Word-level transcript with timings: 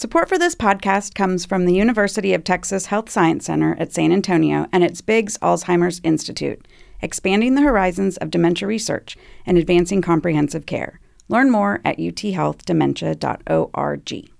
Support 0.00 0.30
for 0.30 0.38
this 0.38 0.54
podcast 0.54 1.14
comes 1.14 1.44
from 1.44 1.66
the 1.66 1.74
University 1.74 2.32
of 2.32 2.42
Texas 2.42 2.86
Health 2.86 3.10
Science 3.10 3.44
Center 3.44 3.76
at 3.78 3.92
San 3.92 4.12
Antonio 4.12 4.66
and 4.72 4.82
its 4.82 5.02
Biggs 5.02 5.36
Alzheimer's 5.42 6.00
Institute, 6.02 6.66
expanding 7.02 7.54
the 7.54 7.60
horizons 7.60 8.16
of 8.16 8.30
dementia 8.30 8.66
research 8.66 9.18
and 9.44 9.58
advancing 9.58 10.00
comprehensive 10.00 10.64
care. 10.64 11.00
Learn 11.28 11.50
more 11.50 11.82
at 11.84 11.98
uthealthdementia.org. 11.98 14.30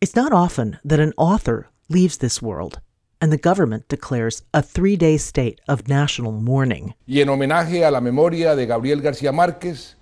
It's 0.00 0.16
not 0.16 0.32
often 0.32 0.78
that 0.82 1.00
an 1.00 1.12
author 1.18 1.68
leaves 1.90 2.16
this 2.16 2.40
world, 2.40 2.80
and 3.20 3.30
the 3.30 3.36
government 3.36 3.88
declares 3.88 4.42
a 4.54 4.62
three 4.62 4.96
day 4.96 5.18
state 5.18 5.60
of 5.68 5.86
national 5.86 6.32
mourning. 6.32 6.94
Y 7.06 7.20
en 7.20 7.28
homenaje 7.28 7.86
a 7.86 7.90
la 7.90 8.00
memoria 8.00 8.56
de 8.56 8.64
Gabriel 8.64 9.02
García 9.02 9.34
Márquez, 9.34 9.96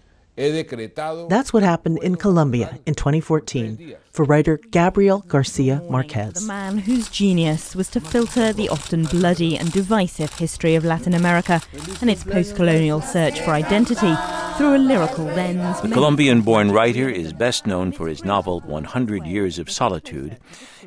that's 1.29 1.52
what 1.52 1.62
happened 1.62 1.98
in 2.02 2.16
Colombia 2.16 2.79
in 2.86 2.95
2014 2.95 3.95
for 4.11 4.25
writer 4.25 4.59
Gabriel 4.70 5.20
Garcia 5.29 5.82
Marquez. 5.88 6.34
The 6.34 6.46
man 6.46 6.78
whose 6.78 7.09
genius 7.09 7.77
was 7.77 7.88
to 7.91 8.01
filter 8.01 8.52
the 8.52 8.69
often 8.69 9.05
bloody 9.05 9.56
and 9.56 9.70
divisive 9.70 10.33
history 10.34 10.74
of 10.74 10.84
Latin 10.84 11.14
America 11.14 11.61
and 12.00 12.11
its 12.11 12.24
post 12.24 12.56
colonial 12.56 13.00
search 13.00 13.41
for 13.41 13.50
identity 13.50 14.14
through 14.56 14.77
a 14.77 14.78
lyrical 14.78 15.24
lens. 15.24 15.80
The 15.80 15.88
Colombian 15.88 16.42
born 16.42 16.70
writer 16.70 17.09
is 17.09 17.33
best 17.33 17.66
known 17.66 17.92
for 17.92 18.09
his 18.09 18.25
novel 18.25 18.61
100 18.61 19.25
Years 19.25 19.59
of 19.59 19.70
Solitude. 19.70 20.38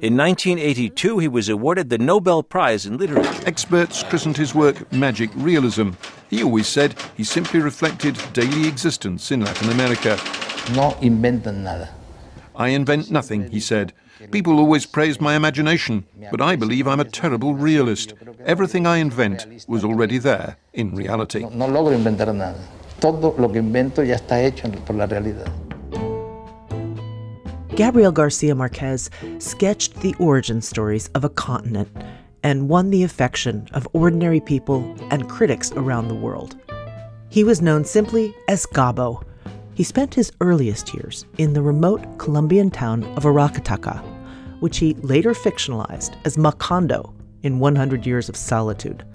In 0.01 0.17
1982, 0.17 1.19
he 1.19 1.27
was 1.27 1.49
awarded 1.49 1.89
the 1.89 1.97
Nobel 1.97 2.43
Prize 2.43 2.85
in 2.85 2.97
Literature. 2.97 3.47
Experts 3.47 4.03
christened 4.03 4.37
his 4.37 4.53
work 4.53 4.91
magic 4.91 5.29
realism. 5.35 5.91
He 6.29 6.43
always 6.43 6.67
said 6.67 6.95
he 7.15 7.23
simply 7.23 7.61
reflected 7.61 8.19
daily 8.33 8.67
existence 8.67 9.31
in 9.31 9.42
Latin 9.43 9.69
America. 9.69 10.17
No 10.73 10.95
inventan 11.01 11.63
nada. 11.63 11.89
I 12.55 12.69
invent 12.69 13.11
nothing, 13.11 13.49
he 13.49 13.59
said. 13.59 13.93
People 14.31 14.59
always 14.59 14.85
praise 14.85 15.19
my 15.19 15.35
imagination, 15.35 16.05
but 16.31 16.41
I 16.41 16.55
believe 16.55 16.87
I'm 16.87 16.99
a 16.99 17.05
terrible 17.05 17.53
realist. 17.55 18.13
Everything 18.45 18.87
I 18.87 18.97
invent 18.97 19.65
was 19.67 19.83
already 19.83 20.17
there 20.17 20.57
in 20.73 20.95
reality. 20.95 21.41
No, 21.41 21.49
no 21.49 21.67
logro 21.67 21.93
inventar 21.93 22.33
nada 22.33 22.59
todo 23.03 23.35
lo 23.37 23.51
que 23.51 23.59
invento 23.59 24.01
ya 24.01 24.15
está 24.15 24.41
hecho 24.41 24.71
por 24.85 24.95
la 24.95 25.05
realidad. 25.05 25.51
Gabriel 27.75 28.13
Garcia 28.13 28.55
Marquez 28.55 29.09
sketched 29.39 29.99
the 29.99 30.15
origin 30.19 30.61
stories 30.61 31.09
of 31.13 31.25
a 31.25 31.29
continent 31.29 31.89
and 32.43 32.69
won 32.69 32.91
the 32.91 33.03
affection 33.03 33.67
of 33.73 33.85
ordinary 33.91 34.39
people 34.39 34.95
and 35.11 35.27
critics 35.27 35.73
around 35.73 36.07
the 36.07 36.15
world. 36.15 36.55
He 37.27 37.43
was 37.43 37.61
known 37.61 37.83
simply 37.83 38.33
as 38.47 38.65
Gabo. 38.67 39.21
He 39.75 39.83
spent 39.83 40.13
his 40.13 40.31
earliest 40.41 40.93
years 40.93 41.25
in 41.37 41.53
the 41.53 41.61
remote 41.61 42.17
Colombian 42.17 42.69
town 42.69 43.03
of 43.15 43.23
Aracataca, 43.23 44.01
which 44.59 44.77
he 44.77 44.93
later 44.95 45.33
fictionalized 45.33 46.15
as 46.25 46.37
Macondo 46.37 47.13
in 47.41 47.59
100 47.59 48.05
Years 48.05 48.29
of 48.29 48.35
Solitude. 48.35 49.05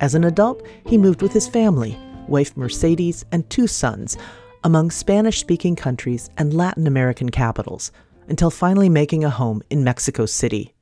As 0.00 0.14
an 0.14 0.24
adult, 0.24 0.66
he 0.86 0.96
moved 0.96 1.22
with 1.22 1.32
his 1.32 1.48
family 1.48 1.98
wife 2.30 2.56
Mercedes, 2.56 3.24
and 3.32 3.48
two 3.50 3.66
sons 3.66 4.16
among 4.64 4.90
Spanish 4.90 5.40
speaking 5.40 5.76
countries 5.76 6.30
and 6.38 6.54
Latin 6.54 6.86
American 6.86 7.28
capitals 7.28 7.90
until 8.28 8.50
finally 8.50 8.88
making 8.88 9.24
a 9.24 9.30
home 9.30 9.62
in 9.68 9.84
Mexico 9.84 10.24
City. 10.24 10.74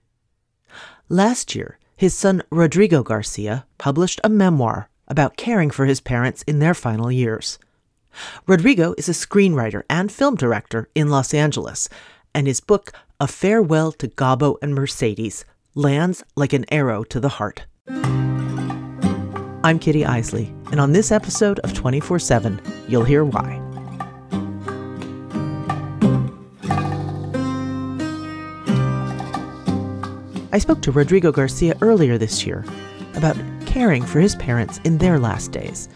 Last 1.08 1.54
year, 1.54 1.78
his 1.96 2.14
son 2.14 2.42
Rodrigo 2.50 3.02
Garcia 3.02 3.66
published 3.78 4.20
a 4.22 4.28
memoir 4.28 4.90
about 5.08 5.36
caring 5.36 5.70
for 5.70 5.86
his 5.86 6.00
parents 6.00 6.42
in 6.42 6.58
their 6.58 6.74
final 6.74 7.10
years. 7.10 7.58
Rodrigo 8.46 8.94
is 8.98 9.08
a 9.08 9.12
screenwriter 9.12 9.82
and 9.88 10.10
film 10.10 10.34
director 10.34 10.88
in 10.94 11.08
Los 11.08 11.34
Angeles, 11.34 11.88
and 12.34 12.46
his 12.46 12.60
book, 12.60 12.92
A 13.20 13.26
Farewell 13.26 13.92
to 13.92 14.08
Gabo 14.08 14.56
and 14.62 14.74
Mercedes, 14.74 15.44
lands 15.74 16.24
like 16.36 16.52
an 16.52 16.64
arrow 16.72 17.04
to 17.04 17.20
the 17.20 17.28
heart. 17.28 17.66
I'm 19.64 19.78
Kitty 19.78 20.04
Eisele, 20.04 20.46
and 20.70 20.80
on 20.80 20.92
this 20.92 21.10
episode 21.10 21.58
of 21.60 21.74
24 21.74 22.18
7, 22.18 22.60
you'll 22.88 23.04
hear 23.04 23.24
why. 23.24 23.62
I 30.50 30.58
spoke 30.58 30.80
to 30.82 30.92
Rodrigo 30.92 31.30
Garcia 31.30 31.76
earlier 31.82 32.18
this 32.18 32.46
year 32.46 32.64
about 33.14 33.36
caring 33.66 34.02
for 34.02 34.20
his 34.20 34.34
parents 34.36 34.80
in 34.84 34.98
their 34.98 35.18
last 35.18 35.52
days 35.52 35.88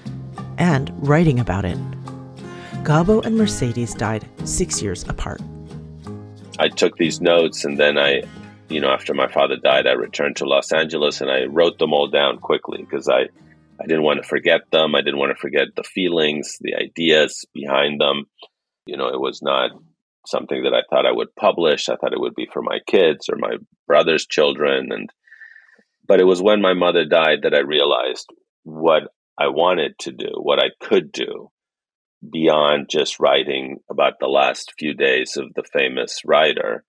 and 0.59 0.93
writing 0.97 1.41
about 1.41 1.65
it. 1.65 1.79
Gabo 2.83 3.25
and 3.25 3.37
Mercedes 3.37 3.95
died 3.95 4.29
six 4.43 4.83
years 4.83 5.05
apart. 5.09 5.41
I 6.59 6.69
took 6.69 6.97
these 6.97 7.21
notes 7.21 7.65
and 7.65 7.79
then 7.79 7.97
I, 7.97 8.23
you 8.69 8.81
know, 8.81 8.91
after 8.91 9.15
my 9.15 9.29
father 9.29 9.57
died, 9.57 9.87
I 9.87 9.93
returned 9.93 10.35
to 10.37 10.47
Los 10.47 10.73
Angeles 10.73 11.21
and 11.21 11.31
I 11.31 11.45
wrote 11.45 11.79
them 11.79 11.93
all 11.93 12.09
down 12.09 12.39
quickly 12.39 12.79
because 12.79 13.09
I 13.09 13.29
I 13.81 13.87
didn't 13.87 14.03
want 14.03 14.21
to 14.21 14.29
forget 14.29 14.63
them. 14.73 14.97
I 14.97 15.01
didn't 15.01 15.21
want 15.21 15.31
to 15.31 15.41
forget 15.41 15.69
the 15.77 15.85
feelings, 15.85 16.59
the 16.61 16.75
ideas 16.75 17.45
behind 17.55 18.01
them. 18.01 18.25
You 18.87 18.97
know, 18.97 19.09
it 19.09 19.21
was 19.21 19.43
not 19.43 19.71
something 20.27 20.65
that 20.65 20.75
I 20.75 20.83
thought 20.91 21.07
I 21.07 21.13
would 21.13 21.35
publish. 21.37 21.89
I 21.89 21.95
thought 21.95 22.13
it 22.13 22.21
would 22.21 22.35
be 22.35 22.49
for 22.53 22.63
my 22.63 22.81
kids 22.89 23.29
or 23.29 23.37
my 23.37 23.59
brother's 23.87 24.27
children 24.27 24.91
and 24.91 25.09
but 26.09 26.21
it 26.21 26.25
was 26.25 26.43
when 26.43 26.61
my 26.61 26.75
mother 26.75 27.05
died 27.05 27.43
that 27.43 27.55
I 27.55 27.61
realized 27.61 28.29
what 28.65 29.05
I 29.39 29.49
wanted 29.49 29.97
to 30.01 30.11
do, 30.11 30.33
what 30.35 30.59
I 30.59 30.71
could 30.81 31.13
do 31.13 31.53
beyond 32.31 32.89
just 32.91 33.19
writing 33.19 33.79
about 33.91 34.15
the 34.21 34.29
last 34.29 34.75
few 34.79 34.95
days 34.95 35.37
of 35.37 35.53
the 35.55 35.65
famous 35.73 36.21
writer. 36.25 36.85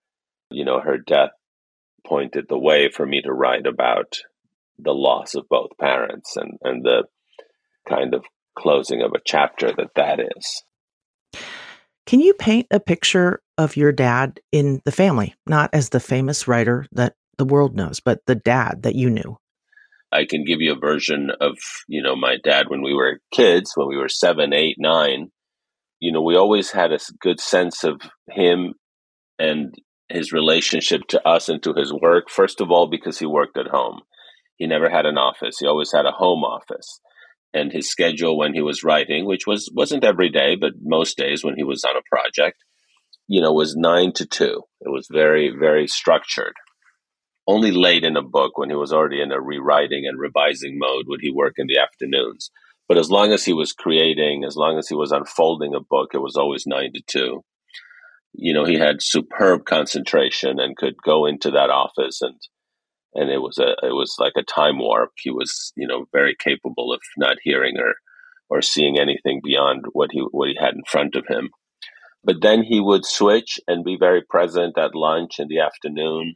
You 0.49 0.65
know, 0.65 0.79
her 0.79 0.97
death 0.97 1.31
pointed 2.05 2.45
the 2.47 2.59
way 2.59 2.89
for 2.89 3.05
me 3.05 3.21
to 3.21 3.33
write 3.33 3.65
about 3.65 4.19
the 4.77 4.93
loss 4.93 5.35
of 5.35 5.49
both 5.49 5.77
parents 5.79 6.35
and, 6.35 6.57
and 6.63 6.83
the 6.83 7.03
kind 7.87 8.13
of 8.13 8.25
closing 8.57 9.01
of 9.01 9.11
a 9.13 9.21
chapter 9.25 9.71
that 9.73 9.95
that 9.95 10.19
is. 10.19 10.63
Can 12.05 12.19
you 12.19 12.33
paint 12.33 12.67
a 12.69 12.79
picture 12.79 13.41
of 13.57 13.77
your 13.77 13.91
dad 13.91 14.39
in 14.51 14.81
the 14.85 14.91
family, 14.91 15.35
not 15.47 15.69
as 15.73 15.89
the 15.89 15.99
famous 15.99 16.47
writer 16.47 16.85
that 16.91 17.15
the 17.37 17.45
world 17.45 17.75
knows, 17.75 17.99
but 17.99 18.19
the 18.27 18.35
dad 18.35 18.83
that 18.83 18.95
you 18.95 19.09
knew? 19.09 19.37
I 20.13 20.25
can 20.25 20.43
give 20.45 20.61
you 20.61 20.73
a 20.73 20.79
version 20.79 21.31
of, 21.41 21.57
you 21.87 22.01
know, 22.01 22.15
my 22.15 22.37
dad 22.43 22.65
when 22.69 22.81
we 22.81 22.93
were 22.93 23.19
kids, 23.31 23.71
when 23.75 23.87
we 23.87 23.97
were 23.97 24.09
seven, 24.09 24.53
eight, 24.53 24.75
nine. 24.77 25.31
You 25.99 26.11
know, 26.11 26.21
we 26.21 26.35
always 26.35 26.71
had 26.71 26.91
a 26.91 26.99
good 27.21 27.39
sense 27.39 27.83
of 27.83 28.01
him 28.29 28.73
and 29.39 29.73
his 30.09 30.31
relationship 30.31 31.01
to 31.09 31.27
us 31.27 31.49
and 31.49 31.63
to 31.63 31.73
his 31.73 31.91
work. 31.91 32.29
First 32.29 32.61
of 32.61 32.69
all, 32.69 32.87
because 32.87 33.17
he 33.17 33.25
worked 33.25 33.57
at 33.57 33.67
home. 33.67 34.01
He 34.57 34.67
never 34.67 34.89
had 34.89 35.05
an 35.05 35.17
office. 35.17 35.57
He 35.59 35.67
always 35.67 35.91
had 35.91 36.05
a 36.05 36.11
home 36.11 36.43
office. 36.43 36.99
And 37.53 37.71
his 37.71 37.89
schedule 37.89 38.37
when 38.37 38.53
he 38.53 38.61
was 38.61 38.83
writing, 38.83 39.25
which 39.25 39.47
was 39.47 39.69
wasn't 39.73 40.03
every 40.03 40.29
day, 40.29 40.55
but 40.55 40.73
most 40.81 41.17
days 41.17 41.43
when 41.43 41.55
he 41.55 41.63
was 41.63 41.83
on 41.83 41.95
a 41.95 42.01
project, 42.09 42.57
you 43.27 43.41
know, 43.41 43.53
was 43.53 43.75
nine 43.75 44.11
to 44.13 44.25
two. 44.25 44.63
It 44.81 44.89
was 44.89 45.07
very, 45.11 45.51
very 45.57 45.87
structured. 45.87 46.53
Only 47.47 47.71
late 47.71 48.03
in 48.03 48.15
a 48.15 48.21
book, 48.21 48.57
when 48.57 48.69
he 48.69 48.75
was 48.75 48.93
already 48.93 49.21
in 49.21 49.31
a 49.31 49.41
rewriting 49.41 50.05
and 50.07 50.19
revising 50.19 50.77
mode, 50.77 51.05
would 51.07 51.19
he 51.21 51.31
work 51.31 51.55
in 51.57 51.67
the 51.67 51.79
afternoons. 51.79 52.51
But 52.87 52.97
as 52.97 53.09
long 53.09 53.31
as 53.31 53.43
he 53.45 53.53
was 53.53 53.73
creating, 53.73 54.43
as 54.45 54.55
long 54.55 54.77
as 54.77 54.87
he 54.87 54.95
was 54.95 55.11
unfolding 55.11 55.73
a 55.73 55.79
book, 55.79 56.11
it 56.13 56.19
was 56.19 56.35
always 56.35 56.65
nine 56.65 56.93
to 56.93 57.01
two. 57.05 57.43
You 58.33 58.53
know, 58.53 58.65
he 58.65 58.75
had 58.75 59.01
superb 59.01 59.65
concentration 59.65 60.59
and 60.59 60.77
could 60.77 60.95
go 61.03 61.25
into 61.25 61.51
that 61.51 61.69
office 61.69 62.21
and 62.21 62.35
and 63.15 63.29
it 63.29 63.39
was 63.39 63.57
a 63.57 63.71
it 63.85 63.93
was 63.93 64.15
like 64.19 64.33
a 64.37 64.43
time 64.43 64.79
warp. 64.79 65.11
He 65.17 65.29
was 65.29 65.71
you 65.75 65.87
know 65.87 66.05
very 66.11 66.35
capable 66.37 66.91
of 66.93 66.99
not 67.17 67.37
hearing 67.43 67.77
or 67.77 67.93
or 68.49 68.61
seeing 68.61 68.99
anything 68.99 69.41
beyond 69.43 69.85
what 69.93 70.09
he 70.11 70.19
what 70.31 70.49
he 70.49 70.55
had 70.59 70.73
in 70.73 70.83
front 70.87 71.15
of 71.15 71.25
him. 71.27 71.49
But 72.23 72.41
then 72.41 72.63
he 72.63 72.79
would 72.79 73.05
switch 73.05 73.59
and 73.67 73.83
be 73.83 73.97
very 73.99 74.21
present 74.21 74.77
at 74.77 74.95
lunch 74.95 75.39
in 75.39 75.47
the 75.47 75.59
afternoon. 75.59 76.35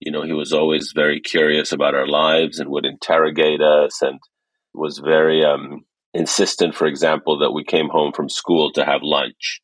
You 0.00 0.12
know, 0.12 0.22
he 0.22 0.32
was 0.32 0.52
always 0.52 0.92
very 0.94 1.20
curious 1.20 1.72
about 1.72 1.94
our 1.94 2.06
lives 2.06 2.58
and 2.58 2.70
would 2.70 2.86
interrogate 2.86 3.60
us 3.60 4.00
and 4.00 4.20
was 4.72 4.98
very 4.98 5.44
um, 5.44 5.84
insistent, 6.14 6.74
for 6.74 6.86
example, 6.86 7.38
that 7.40 7.52
we 7.52 7.64
came 7.64 7.88
home 7.88 8.12
from 8.12 8.28
school 8.28 8.72
to 8.72 8.84
have 8.84 9.00
lunch. 9.02 9.60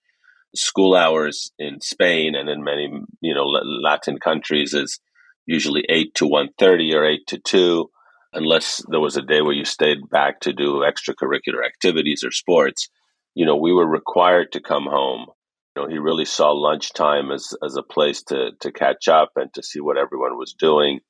School 0.56 0.94
hours 0.94 1.52
in 1.58 1.81
Spain 1.81 2.34
and 2.34 2.48
in 2.48 2.62
many, 2.62 2.88
you 3.20 3.34
know, 3.34 3.44
Latin 3.44 4.19
countries 4.19 4.72
is 4.72 5.00
usually 5.46 5.84
8 5.88 6.14
to 6.16 6.25
1.30 6.25 6.94
or 6.94 7.04
8 7.04 7.26
to 7.28 7.38
2 7.38 7.90
unless 8.32 8.82
there 8.88 9.00
was 9.00 9.16
a 9.16 9.22
day 9.22 9.40
where 9.40 9.52
you 9.54 9.64
stayed 9.64 10.08
back 10.10 10.40
to 10.40 10.52
do 10.52 10.84
extracurricular 10.84 11.64
activities 11.64 12.25
or 12.25 12.30
sports 12.30 12.88
you 13.34 13.44
know 13.46 13.56
we 13.56 13.72
were 13.72 13.87
required 13.87 14.50
to 14.52 14.60
come 14.60 14.84
home 14.84 15.26
you 15.75 15.82
know 15.82 15.88
he 15.88 15.99
really 15.99 16.25
saw 16.25 16.50
lunchtime 16.50 17.31
as 17.31 17.55
as 17.65 17.76
a 17.76 17.82
place 17.82 18.23
to 18.23 18.50
to 18.61 18.73
catch 18.73 19.09
up 19.09 19.32
and 19.37 19.53
to 19.55 19.62
see 19.62 19.81
what 19.81 19.99
everyone 19.99 20.37
was 20.37 20.55
doing 20.59 21.00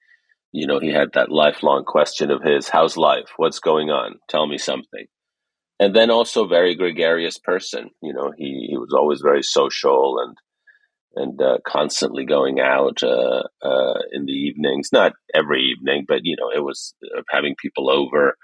you 0.53 0.67
know 0.67 0.79
he 0.81 0.93
had 0.93 1.09
that 1.15 1.31
lifelong 1.31 1.85
question 1.85 2.31
of 2.31 2.43
his 2.43 2.69
how's 2.69 2.97
life 2.97 3.31
what's 3.37 3.61
going 3.61 3.91
on 3.91 4.15
tell 4.29 4.47
me 4.47 4.59
something 4.59 5.07
and 5.81 5.95
then 5.95 6.11
also 6.11 6.47
very 6.47 6.75
gregarious 6.75 7.39
person 7.39 7.91
you 8.03 8.13
know 8.13 8.33
he 8.37 8.69
he 8.71 8.77
was 8.77 8.93
always 8.97 9.21
very 9.21 9.43
social 9.43 10.17
and 10.19 10.37
and 11.17 11.41
uh, 11.41 11.59
constantly 11.67 12.25
going 12.25 12.61
out 12.61 13.03
uh, 13.03 13.43
uh, 13.63 13.99
in 14.13 14.27
the 14.27 14.33
evenings. 14.33 14.89
Not 14.93 15.13
every 15.35 15.63
evening, 15.63 16.05
but 16.09 16.21
you 16.23 16.37
know, 16.39 16.51
it 16.55 16.65
was 16.65 16.95
uh, 17.05 17.23
having 17.31 17.55
people 17.61 17.91
over, 17.91 18.37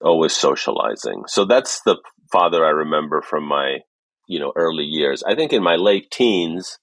always 0.00 0.32
socializing. 0.32 1.24
So 1.26 1.44
that's 1.44 1.80
the 1.82 1.96
father 2.32 2.64
I 2.64 2.70
remember 2.70 3.22
from 3.22 3.44
my 3.44 3.78
you 4.28 4.38
know 4.38 4.52
early 4.54 4.84
years. 4.84 5.24
I 5.24 5.34
think 5.34 5.52
in 5.52 5.62
my 5.62 5.74
late 5.74 6.10
teens, 6.12 6.78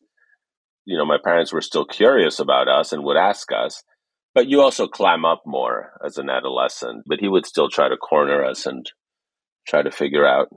you 0.84 0.98
know, 0.98 1.06
my 1.06 1.18
parents 1.24 1.54
were 1.54 1.62
still 1.62 1.86
curious 1.86 2.40
about 2.40 2.68
us 2.68 2.92
and 2.92 3.04
would 3.04 3.18
ask 3.18 3.52
us. 3.54 3.82
But 4.34 4.50
you 4.50 4.62
also 4.62 4.88
climb 4.88 5.24
up 5.24 5.44
more 5.46 5.94
as 6.06 6.18
an 6.18 6.30
adolescent. 6.30 7.04
But 7.08 7.20
he 7.22 7.30
would 7.30 7.46
still 7.46 7.70
try 7.70 7.88
to 7.88 7.96
corner 7.96 8.44
us 8.44 8.66
and 8.66 8.86
try 9.66 9.82
to 9.82 9.92
figure 9.92 10.28
out 10.28 10.50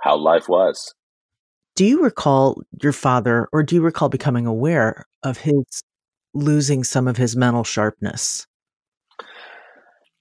how 0.00 0.16
life 0.16 0.48
was. 0.48 0.94
Do 1.74 1.84
you 1.84 2.02
recall 2.02 2.62
your 2.82 2.92
father, 2.92 3.48
or 3.52 3.62
do 3.62 3.74
you 3.74 3.82
recall 3.82 4.08
becoming 4.08 4.46
aware 4.46 5.04
of 5.22 5.36
his 5.36 5.64
losing 6.32 6.84
some 6.84 7.06
of 7.06 7.18
his 7.18 7.36
mental 7.36 7.64
sharpness? 7.64 8.46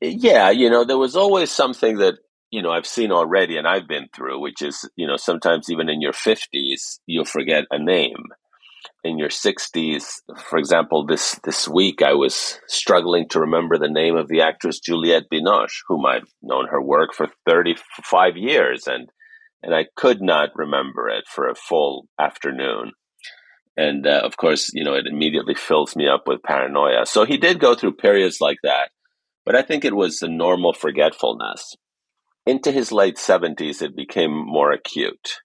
Yeah, 0.02 0.50
you 0.50 0.70
know, 0.70 0.84
there 0.84 0.98
was 0.98 1.16
always 1.16 1.52
something 1.52 1.98
that, 1.98 2.16
you 2.56 2.62
know, 2.62 2.72
I've 2.72 2.88
seen 2.88 3.12
already 3.12 3.58
and 3.58 3.68
I've 3.68 3.86
been 3.86 4.08
through, 4.16 4.40
which 4.40 4.62
is, 4.62 4.90
you 4.96 5.06
know, 5.06 5.18
sometimes 5.18 5.70
even 5.70 5.90
in 5.90 6.00
your 6.00 6.14
50s, 6.14 7.00
you'll 7.06 7.26
forget 7.26 7.66
a 7.70 7.78
name. 7.78 8.28
In 9.04 9.18
your 9.18 9.30
60s, 9.30 10.22
for 10.38 10.58
example, 10.58 11.06
this, 11.06 11.38
this 11.44 11.68
week 11.68 12.02
I 12.02 12.14
was 12.14 12.62
struggling 12.68 13.28
to 13.30 13.42
remember 13.42 13.78
the 13.78 13.90
name 13.90 14.16
of 14.16 14.30
the 14.30 14.42
actress 14.42 14.80
Juliette 14.80 15.30
Binoche, 15.30 15.84
whom 15.90 16.06
I've 16.06 16.32
known 16.42 16.68
her 16.68 16.82
work 16.82 17.14
for 17.14 17.28
35 17.46 18.38
years. 18.38 18.88
And 18.88 19.10
and 19.62 19.76
I 19.76 19.88
could 19.98 20.22
not 20.22 20.50
remember 20.56 21.10
it 21.10 21.26
for 21.28 21.50
a 21.50 21.56
full 21.56 22.08
afternoon. 22.20 22.92
And 23.76 24.08
uh, 24.08 24.22
of 24.24 24.38
course, 24.38 24.72
you 24.74 24.86
know, 24.86 24.94
it 24.94 25.08
immediately 25.08 25.56
fills 25.56 25.96
me 25.96 26.08
up 26.08 26.24
with 26.28 26.44
paranoia. 26.44 27.06
So 27.06 27.26
he 27.26 27.38
did 27.38 27.60
go 27.60 27.76
through 27.76 27.96
periods 27.96 28.40
like 28.40 28.60
that, 28.64 28.92
but 29.44 29.56
I 29.56 29.64
think 29.64 29.84
it 29.84 29.96
was 29.96 30.20
the 30.20 30.30
normal 30.30 30.72
forgetfulness. 30.72 31.76
Into 32.46 32.72
his 32.72 32.92
late 32.92 33.18
70s, 33.18 33.82
it 33.82 33.96
became 33.96 34.32
more 34.32 34.72
acute. 34.72 35.42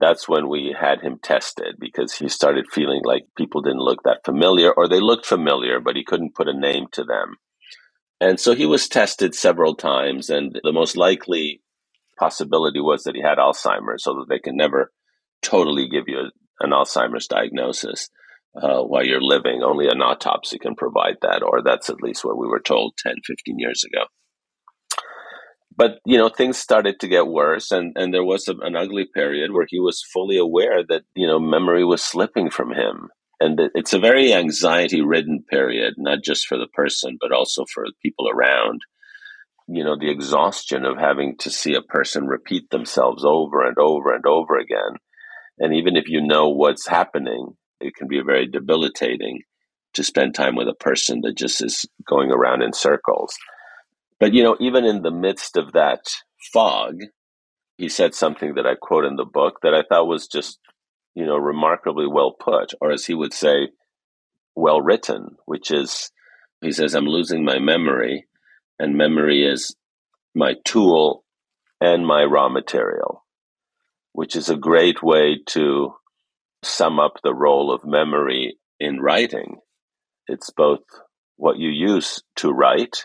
That's 0.00 0.26
when 0.26 0.48
we 0.48 0.74
had 0.78 1.02
him 1.02 1.18
tested 1.22 1.76
because 1.78 2.14
he 2.14 2.28
started 2.30 2.64
feeling 2.70 3.02
like 3.04 3.24
people 3.36 3.60
didn't 3.60 3.80
look 3.80 4.02
that 4.04 4.24
familiar, 4.24 4.72
or 4.72 4.88
they 4.88 5.00
looked 5.00 5.26
familiar, 5.26 5.80
but 5.80 5.96
he 5.96 6.04
couldn't 6.04 6.34
put 6.34 6.48
a 6.48 6.58
name 6.58 6.86
to 6.92 7.04
them. 7.04 7.36
And 8.20 8.40
so 8.40 8.54
he 8.54 8.64
was 8.64 8.88
tested 8.88 9.34
several 9.34 9.74
times, 9.74 10.30
and 10.30 10.58
the 10.62 10.72
most 10.72 10.96
likely 10.96 11.62
possibility 12.18 12.80
was 12.80 13.02
that 13.04 13.14
he 13.14 13.20
had 13.22 13.38
Alzheimer's, 13.38 14.04
so 14.04 14.14
that 14.14 14.26
they 14.30 14.38
can 14.38 14.56
never 14.56 14.92
totally 15.42 15.88
give 15.88 16.04
you 16.06 16.18
a, 16.18 16.64
an 16.64 16.70
Alzheimer's 16.70 17.26
diagnosis 17.26 18.08
uh, 18.54 18.82
while 18.82 19.04
you're 19.04 19.22
living. 19.22 19.62
Only 19.62 19.88
an 19.88 20.00
autopsy 20.00 20.58
can 20.58 20.74
provide 20.74 21.16
that, 21.20 21.42
or 21.42 21.62
that's 21.62 21.90
at 21.90 22.02
least 22.02 22.24
what 22.24 22.38
we 22.38 22.46
were 22.46 22.60
told 22.60 22.94
10, 22.98 23.16
15 23.26 23.58
years 23.58 23.84
ago. 23.84 24.04
But 25.80 25.98
you 26.04 26.18
know, 26.18 26.28
things 26.28 26.58
started 26.58 27.00
to 27.00 27.08
get 27.08 27.26
worse, 27.26 27.70
and, 27.70 27.96
and 27.96 28.12
there 28.12 28.22
was 28.22 28.48
a, 28.48 28.54
an 28.60 28.76
ugly 28.76 29.06
period 29.14 29.50
where 29.50 29.64
he 29.66 29.80
was 29.80 30.04
fully 30.12 30.36
aware 30.36 30.84
that 30.86 31.04
you 31.14 31.26
know 31.26 31.40
memory 31.40 31.86
was 31.86 32.02
slipping 32.02 32.50
from 32.50 32.70
him, 32.74 33.08
and 33.40 33.58
it's 33.74 33.94
a 33.94 33.98
very 33.98 34.34
anxiety-ridden 34.34 35.44
period, 35.48 35.94
not 35.96 36.18
just 36.22 36.46
for 36.46 36.58
the 36.58 36.66
person, 36.74 37.16
but 37.18 37.32
also 37.32 37.64
for 37.72 37.86
people 38.02 38.28
around. 38.28 38.82
You 39.68 39.82
know 39.82 39.96
the 39.98 40.10
exhaustion 40.10 40.84
of 40.84 40.98
having 40.98 41.38
to 41.38 41.50
see 41.50 41.74
a 41.74 41.80
person 41.80 42.26
repeat 42.26 42.68
themselves 42.68 43.24
over 43.24 43.66
and 43.66 43.78
over 43.78 44.14
and 44.14 44.26
over 44.26 44.58
again. 44.58 44.98
And 45.58 45.74
even 45.74 45.96
if 45.96 46.08
you 46.08 46.20
know 46.20 46.50
what's 46.50 46.86
happening 46.86 47.56
it 47.80 47.94
can 47.94 48.08
be 48.08 48.20
very 48.20 48.46
debilitating 48.46 49.40
to 49.94 50.04
spend 50.04 50.34
time 50.34 50.54
with 50.56 50.68
a 50.68 50.74
person 50.74 51.22
that 51.22 51.38
just 51.38 51.64
is 51.64 51.86
going 52.06 52.30
around 52.30 52.62
in 52.62 52.74
circles 52.74 53.34
but 54.20 54.34
you 54.34 54.42
know 54.44 54.56
even 54.60 54.84
in 54.84 55.02
the 55.02 55.10
midst 55.10 55.56
of 55.56 55.72
that 55.72 56.00
fog 56.52 56.96
he 57.78 57.88
said 57.88 58.14
something 58.14 58.54
that 58.54 58.66
i 58.66 58.74
quote 58.80 59.04
in 59.04 59.16
the 59.16 59.24
book 59.24 59.58
that 59.62 59.74
i 59.74 59.82
thought 59.88 60.06
was 60.08 60.28
just 60.28 60.58
you 61.14 61.26
know 61.26 61.36
remarkably 61.36 62.06
well 62.06 62.32
put 62.38 62.74
or 62.80 62.92
as 62.92 63.06
he 63.06 63.14
would 63.14 63.32
say 63.34 63.68
well 64.56 64.80
written 64.80 65.36
which 65.46 65.70
is 65.70 66.10
he 66.62 66.72
says 66.72 66.94
i'm 66.94 67.06
losing 67.06 67.44
my 67.44 67.58
memory 67.58 68.26
and 68.78 68.96
memory 68.96 69.44
is 69.44 69.74
my 70.34 70.54
tool 70.64 71.24
and 71.80 72.06
my 72.06 72.24
raw 72.24 72.48
material, 72.48 73.24
which 74.12 74.36
is 74.36 74.48
a 74.50 74.56
great 74.56 75.02
way 75.02 75.40
to 75.46 75.94
sum 76.62 77.00
up 77.00 77.14
the 77.22 77.34
role 77.34 77.72
of 77.72 77.84
memory 77.84 78.56
in 78.80 79.00
writing. 79.00 79.56
It's 80.28 80.50
both 80.50 80.80
what 81.36 81.58
you 81.58 81.70
use 81.70 82.22
to 82.36 82.50
write, 82.50 83.04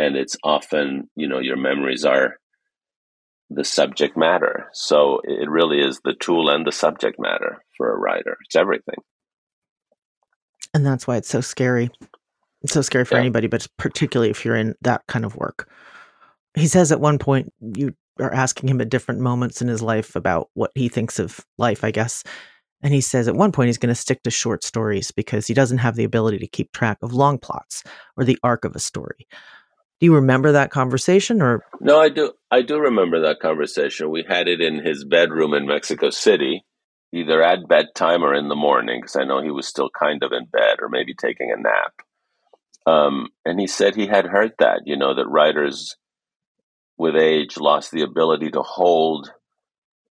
and 0.00 0.16
it's 0.16 0.36
often, 0.42 1.08
you 1.16 1.28
know, 1.28 1.38
your 1.38 1.56
memories 1.56 2.04
are 2.04 2.36
the 3.50 3.64
subject 3.64 4.16
matter. 4.16 4.68
So 4.72 5.20
it 5.24 5.48
really 5.48 5.80
is 5.80 6.00
the 6.04 6.14
tool 6.14 6.48
and 6.50 6.66
the 6.66 6.72
subject 6.72 7.18
matter 7.18 7.62
for 7.76 7.92
a 7.92 7.98
writer. 7.98 8.36
It's 8.46 8.56
everything. 8.56 8.96
And 10.72 10.86
that's 10.86 11.06
why 11.06 11.16
it's 11.16 11.28
so 11.28 11.40
scary 11.40 11.90
it's 12.62 12.72
so 12.72 12.82
scary 12.82 13.04
for 13.04 13.14
yeah. 13.14 13.20
anybody, 13.20 13.46
but 13.46 13.66
particularly 13.78 14.30
if 14.30 14.44
you're 14.44 14.56
in 14.56 14.74
that 14.82 15.02
kind 15.08 15.24
of 15.24 15.36
work. 15.36 15.68
He 16.54 16.66
says 16.66 16.92
at 16.92 17.00
one 17.00 17.18
point, 17.18 17.52
you 17.60 17.94
are 18.18 18.32
asking 18.32 18.68
him 18.68 18.80
at 18.80 18.90
different 18.90 19.20
moments 19.20 19.62
in 19.62 19.68
his 19.68 19.80
life 19.80 20.14
about 20.14 20.48
what 20.54 20.72
he 20.74 20.88
thinks 20.88 21.18
of 21.18 21.40
life, 21.58 21.84
I 21.84 21.90
guess. 21.90 22.22
And 22.82 22.92
he 22.92 23.00
says 23.00 23.28
at 23.28 23.36
one 23.36 23.52
point 23.52 23.68
he's 23.68 23.78
going 23.78 23.94
to 23.94 24.00
stick 24.00 24.22
to 24.24 24.30
short 24.30 24.64
stories 24.64 25.10
because 25.10 25.46
he 25.46 25.54
doesn't 25.54 25.78
have 25.78 25.96
the 25.96 26.04
ability 26.04 26.38
to 26.38 26.46
keep 26.46 26.72
track 26.72 26.98
of 27.02 27.12
long 27.12 27.38
plots 27.38 27.84
or 28.16 28.24
the 28.24 28.38
arc 28.42 28.64
of 28.64 28.74
a 28.74 28.80
story. 28.80 29.26
Do 30.00 30.06
you 30.06 30.14
remember 30.14 30.52
that 30.52 30.70
conversation 30.70 31.42
or 31.42 31.62
No, 31.78 32.00
I 32.00 32.08
do 32.08 32.32
I 32.50 32.62
do 32.62 32.78
remember 32.78 33.20
that 33.20 33.40
conversation. 33.40 34.10
We 34.10 34.24
had 34.26 34.48
it 34.48 34.60
in 34.60 34.84
his 34.84 35.04
bedroom 35.04 35.52
in 35.52 35.66
Mexico 35.66 36.08
City, 36.08 36.64
either 37.12 37.42
at 37.42 37.68
bedtime 37.68 38.22
or 38.24 38.34
in 38.34 38.48
the 38.48 38.56
morning 38.56 39.00
because 39.00 39.16
I 39.16 39.24
know 39.24 39.42
he 39.42 39.50
was 39.50 39.66
still 39.66 39.90
kind 39.90 40.22
of 40.22 40.32
in 40.32 40.46
bed 40.46 40.76
or 40.80 40.88
maybe 40.88 41.14
taking 41.14 41.52
a 41.52 41.60
nap. 41.60 41.92
Um, 42.86 43.28
and 43.44 43.60
he 43.60 43.66
said 43.66 43.94
he 43.94 44.06
had 44.06 44.24
heard 44.24 44.52
that, 44.58 44.82
you 44.86 44.96
know, 44.96 45.14
that 45.14 45.28
writers 45.28 45.96
with 46.96 47.14
age 47.14 47.58
lost 47.58 47.90
the 47.90 48.02
ability 48.02 48.50
to 48.52 48.62
hold, 48.62 49.30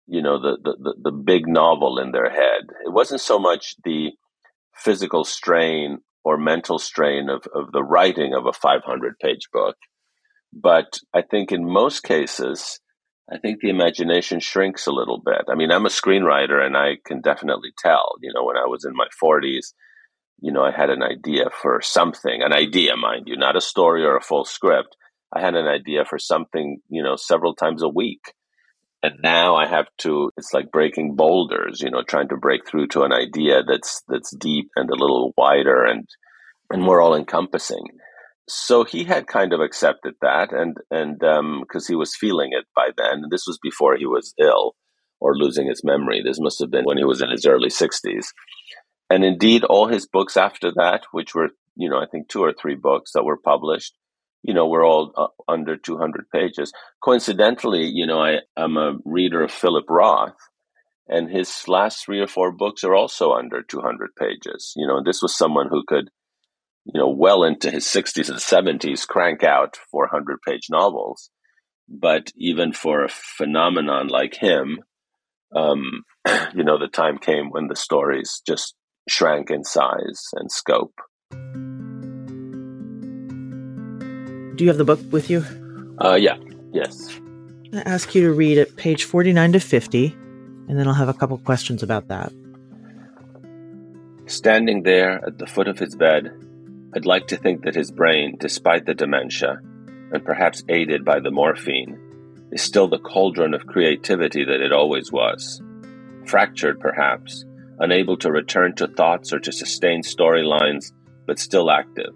you 0.07 0.21
know, 0.21 0.39
the, 0.41 0.59
the, 0.63 0.95
the 1.03 1.13
big 1.13 1.49
novel 1.49 1.99
in 1.99 2.13
their 2.13 2.31
head. 2.31 2.65
It 2.85 2.93
wasn't 2.93 3.23
so 3.23 3.39
much 3.39 3.75
the 3.85 4.11
physical 4.75 5.25
strain 5.25 5.99
or 6.29 6.37
mental 6.37 6.79
strain 6.79 7.31
of, 7.31 7.43
of 7.55 7.73
the 7.73 7.83
writing 7.83 8.35
of 8.35 8.45
a 8.45 8.53
500 8.53 9.19
page 9.19 9.49
book. 9.51 9.77
But 10.53 10.99
I 11.15 11.23
think 11.23 11.53
in 11.53 11.65
most 11.65 12.03
cases, 12.03 12.81
I 13.33 13.39
think 13.39 13.61
the 13.61 13.71
imagination 13.71 14.39
shrinks 14.39 14.87
a 14.87 14.93
little 14.93 15.23
bit. 15.25 15.45
I 15.51 15.55
mean, 15.55 15.71
I'm 15.71 15.87
a 15.87 15.89
screenwriter 15.89 16.63
and 16.63 16.77
I 16.77 16.97
can 17.07 17.23
definitely 17.23 17.71
tell, 17.79 18.17
you 18.21 18.31
know, 18.35 18.45
when 18.45 18.59
I 18.59 18.67
was 18.67 18.85
in 18.85 18.93
my 18.95 19.07
40s, 19.23 19.73
you 20.43 20.53
know, 20.53 20.63
I 20.63 20.71
had 20.71 20.91
an 20.91 21.03
idea 21.03 21.47
for 21.63 21.81
something, 21.83 22.43
an 22.43 22.53
idea, 22.53 22.95
mind 22.95 23.25
you, 23.27 23.39
not 23.39 23.57
a 23.57 23.63
story 23.63 24.05
or 24.05 24.15
a 24.15 24.23
full 24.23 24.45
script. 24.45 24.97
I 25.35 25.41
had 25.41 25.55
an 25.55 25.67
idea 25.67 26.05
for 26.05 26.19
something, 26.19 26.81
you 26.91 27.03
know, 27.03 27.17
several 27.17 27.55
times 27.55 27.83
a 27.83 27.89
week. 27.89 28.21
And 29.03 29.15
now 29.23 29.57
I 29.57 29.69
have 29.69 29.87
to, 29.99 30.31
it's 30.37 30.53
like 30.53 30.73
breaking 30.73 31.15
boulders, 31.15 31.81
you 31.81 31.91
know, 31.91 32.03
trying 32.03 32.29
to 32.29 32.37
break 32.37 32.67
through 32.67 32.89
to 32.89 33.03
an 33.03 33.13
idea 33.13 33.63
that's, 33.67 34.03
that's 34.09 34.35
deep 34.37 34.71
and 34.75 34.91
a 34.91 34.97
little 34.97 35.33
wider 35.37 35.85
and, 35.85 36.09
and 36.71 36.83
more 36.83 37.01
all 37.01 37.15
encompassing. 37.15 37.87
So 38.49 38.85
he 38.85 39.05
had 39.05 39.27
kind 39.27 39.53
of 39.53 39.61
accepted 39.61 40.15
that 40.21 40.53
and, 40.53 40.77
and, 40.91 41.23
um, 41.23 41.65
cause 41.71 41.87
he 41.87 41.95
was 41.95 42.17
feeling 42.17 42.51
it 42.53 42.65
by 42.75 42.91
then. 42.97 43.25
This 43.31 43.47
was 43.47 43.59
before 43.63 43.97
he 43.97 44.07
was 44.07 44.35
ill 44.39 44.75
or 45.21 45.37
losing 45.37 45.69
his 45.69 45.85
memory. 45.85 46.23
This 46.25 46.41
must 46.41 46.59
have 46.61 46.71
been 46.71 46.85
when 46.85 46.99
he 46.99 47.05
was 47.05 47.23
in 47.23 47.31
his 47.31 47.47
early 47.47 47.71
sixties 47.71 48.33
and 49.11 49.25
indeed 49.25 49.65
all 49.65 49.89
his 49.89 50.07
books 50.07 50.37
after 50.37 50.71
that 50.73 51.03
which 51.13 51.35
were 51.35 51.49
you 51.77 51.89
know 51.89 51.99
i 51.99 52.07
think 52.07 52.29
two 52.29 52.43
or 52.43 52.53
three 52.53 52.75
books 52.75 53.13
that 53.13 53.25
were 53.25 53.37
published 53.37 53.95
you 54.43 54.55
know 54.55 54.67
we're 54.67 54.87
all 54.87 55.13
uh, 55.17 55.27
under 55.51 55.77
200 55.77 56.31
pages. 56.31 56.73
Coincidentally 57.03 57.85
you 57.87 58.07
know 58.07 58.21
i 58.21 58.39
am 58.57 58.77
a 58.77 58.99
reader 59.05 59.43
of 59.43 59.51
philip 59.51 59.85
roth 59.89 60.37
and 61.09 61.31
his 61.31 61.67
last 61.67 62.05
three 62.05 62.21
or 62.21 62.27
four 62.27 62.53
books 62.53 62.85
are 62.85 62.95
also 62.95 63.33
under 63.33 63.63
200 63.63 64.11
pages. 64.19 64.73
You 64.77 64.87
know 64.87 65.03
this 65.03 65.23
was 65.23 65.37
someone 65.37 65.69
who 65.71 65.83
could 65.87 66.11
you 66.85 66.99
know 66.99 67.09
well 67.09 67.45
into 67.45 67.71
his 67.71 67.85
60s 67.85 68.29
and 68.29 68.39
70s 68.81 69.07
crank 69.07 69.43
out 69.43 69.79
400 69.91 70.39
page 70.47 70.67
novels. 70.71 71.31
But 71.89 72.31
even 72.37 72.73
for 72.73 73.05
a 73.05 73.09
phenomenon 73.09 74.09
like 74.09 74.35
him 74.37 74.81
um, 75.55 76.03
you 76.55 76.65
know 76.65 76.79
the 76.79 76.89
time 76.89 77.19
came 77.19 77.51
when 77.51 77.69
the 77.69 77.77
stories 77.77 78.43
just 78.47 78.75
shrank 79.09 79.51
in 79.51 79.65
size 79.65 80.29
and 80.35 80.53
scope. 80.53 80.95
Do 84.59 84.65
you 84.65 84.71
have 84.71 84.79
the 84.79 84.85
book 84.85 84.99
with 85.13 85.31
you? 85.31 85.45
Uh, 86.05 86.17
yeah, 86.17 86.37
yes. 86.73 87.21
I 87.73 87.79
ask 87.83 88.13
you 88.17 88.23
to 88.23 88.33
read 88.33 88.59
at 88.59 88.75
page 88.75 89.05
49 89.05 89.53
to 89.53 89.61
50, 89.61 90.07
and 90.69 90.77
then 90.77 90.89
I'll 90.89 90.95
have 90.95 91.09
a 91.09 91.15
couple 91.15 91.39
questions 91.39 91.85
about 91.85 92.09
that. 92.09 92.33
Standing 94.27 94.83
there 94.83 95.25
at 95.25 95.39
the 95.39 95.47
foot 95.47 95.69
of 95.69 95.79
his 95.79 95.95
bed, 95.95 96.33
I'd 96.93 97.07
like 97.07 97.29
to 97.29 97.37
think 97.37 97.63
that 97.63 97.77
his 97.77 97.93
brain, 97.93 98.37
despite 98.41 98.85
the 98.85 98.95
dementia, 98.95 99.61
and 100.13 100.25
perhaps 100.25 100.65
aided 100.69 101.05
by 101.05 101.21
the 101.21 101.31
morphine, 101.31 101.97
is 102.51 102.61
still 102.61 102.89
the 102.89 102.99
cauldron 102.99 103.55
of 103.55 103.69
creativity 103.69 104.45
that 104.45 104.61
it 104.61 104.73
always 104.73 105.13
was. 105.13 105.63
Fractured, 106.27 106.81
perhaps, 106.81 107.45
unable 107.79 108.17
to 108.17 108.33
return 108.33 108.75
to 108.75 108.89
thoughts 108.89 109.33
or 109.33 109.39
to 109.39 109.53
sustain 109.53 110.03
storylines, 110.03 110.91
but 111.27 111.39
still 111.39 111.71
active. 111.71 112.13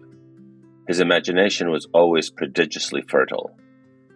His 0.89 1.01
imagination 1.01 1.71
was 1.71 1.89
always 1.95 2.31
prodigiously 2.31 3.03
fertile. 3.03 3.57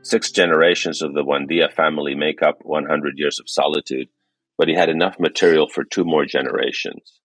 Six 0.03 0.31
generations 0.31 1.03
of 1.03 1.15
the 1.15 1.23
Buendia 1.23 1.73
family 1.73 2.15
make 2.15 2.43
up 2.43 2.59
100 2.63 3.15
years 3.17 3.39
of 3.39 3.49
solitude, 3.49 4.09
but 4.59 4.69
he 4.69 4.75
had 4.75 4.89
enough 4.89 5.17
material 5.19 5.69
for 5.69 5.85
two 5.85 6.05
more 6.05 6.25
generations. 6.25 7.21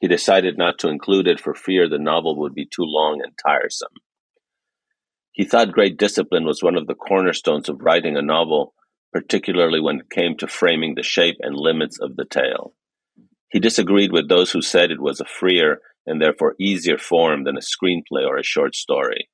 He 0.00 0.08
decided 0.08 0.58
not 0.58 0.78
to 0.80 0.88
include 0.88 1.28
it 1.28 1.40
for 1.40 1.54
fear 1.54 1.88
the 1.88 1.98
novel 1.98 2.38
would 2.40 2.54
be 2.54 2.64
too 2.64 2.84
long 2.84 3.20
and 3.22 3.32
tiresome. 3.46 3.94
He 5.32 5.44
thought 5.44 5.72
great 5.72 5.96
discipline 5.96 6.44
was 6.44 6.62
one 6.62 6.76
of 6.76 6.86
the 6.86 6.94
cornerstones 6.94 7.68
of 7.68 7.80
writing 7.80 8.16
a 8.16 8.22
novel, 8.22 8.74
particularly 9.12 9.80
when 9.80 10.00
it 10.00 10.10
came 10.10 10.36
to 10.38 10.46
framing 10.46 10.94
the 10.94 11.02
shape 11.02 11.36
and 11.40 11.54
limits 11.56 11.98
of 12.00 12.16
the 12.16 12.24
tale. 12.24 12.74
He 13.50 13.60
disagreed 13.60 14.12
with 14.12 14.28
those 14.28 14.50
who 14.50 14.62
said 14.62 14.90
it 14.90 15.00
was 15.00 15.20
a 15.20 15.24
freer 15.24 15.80
and 16.06 16.20
therefore 16.20 16.56
easier 16.60 16.98
form 16.98 17.44
than 17.44 17.56
a 17.56 17.60
screenplay 17.60 18.26
or 18.26 18.38
a 18.38 18.44
short 18.44 18.74
story. 18.74 19.28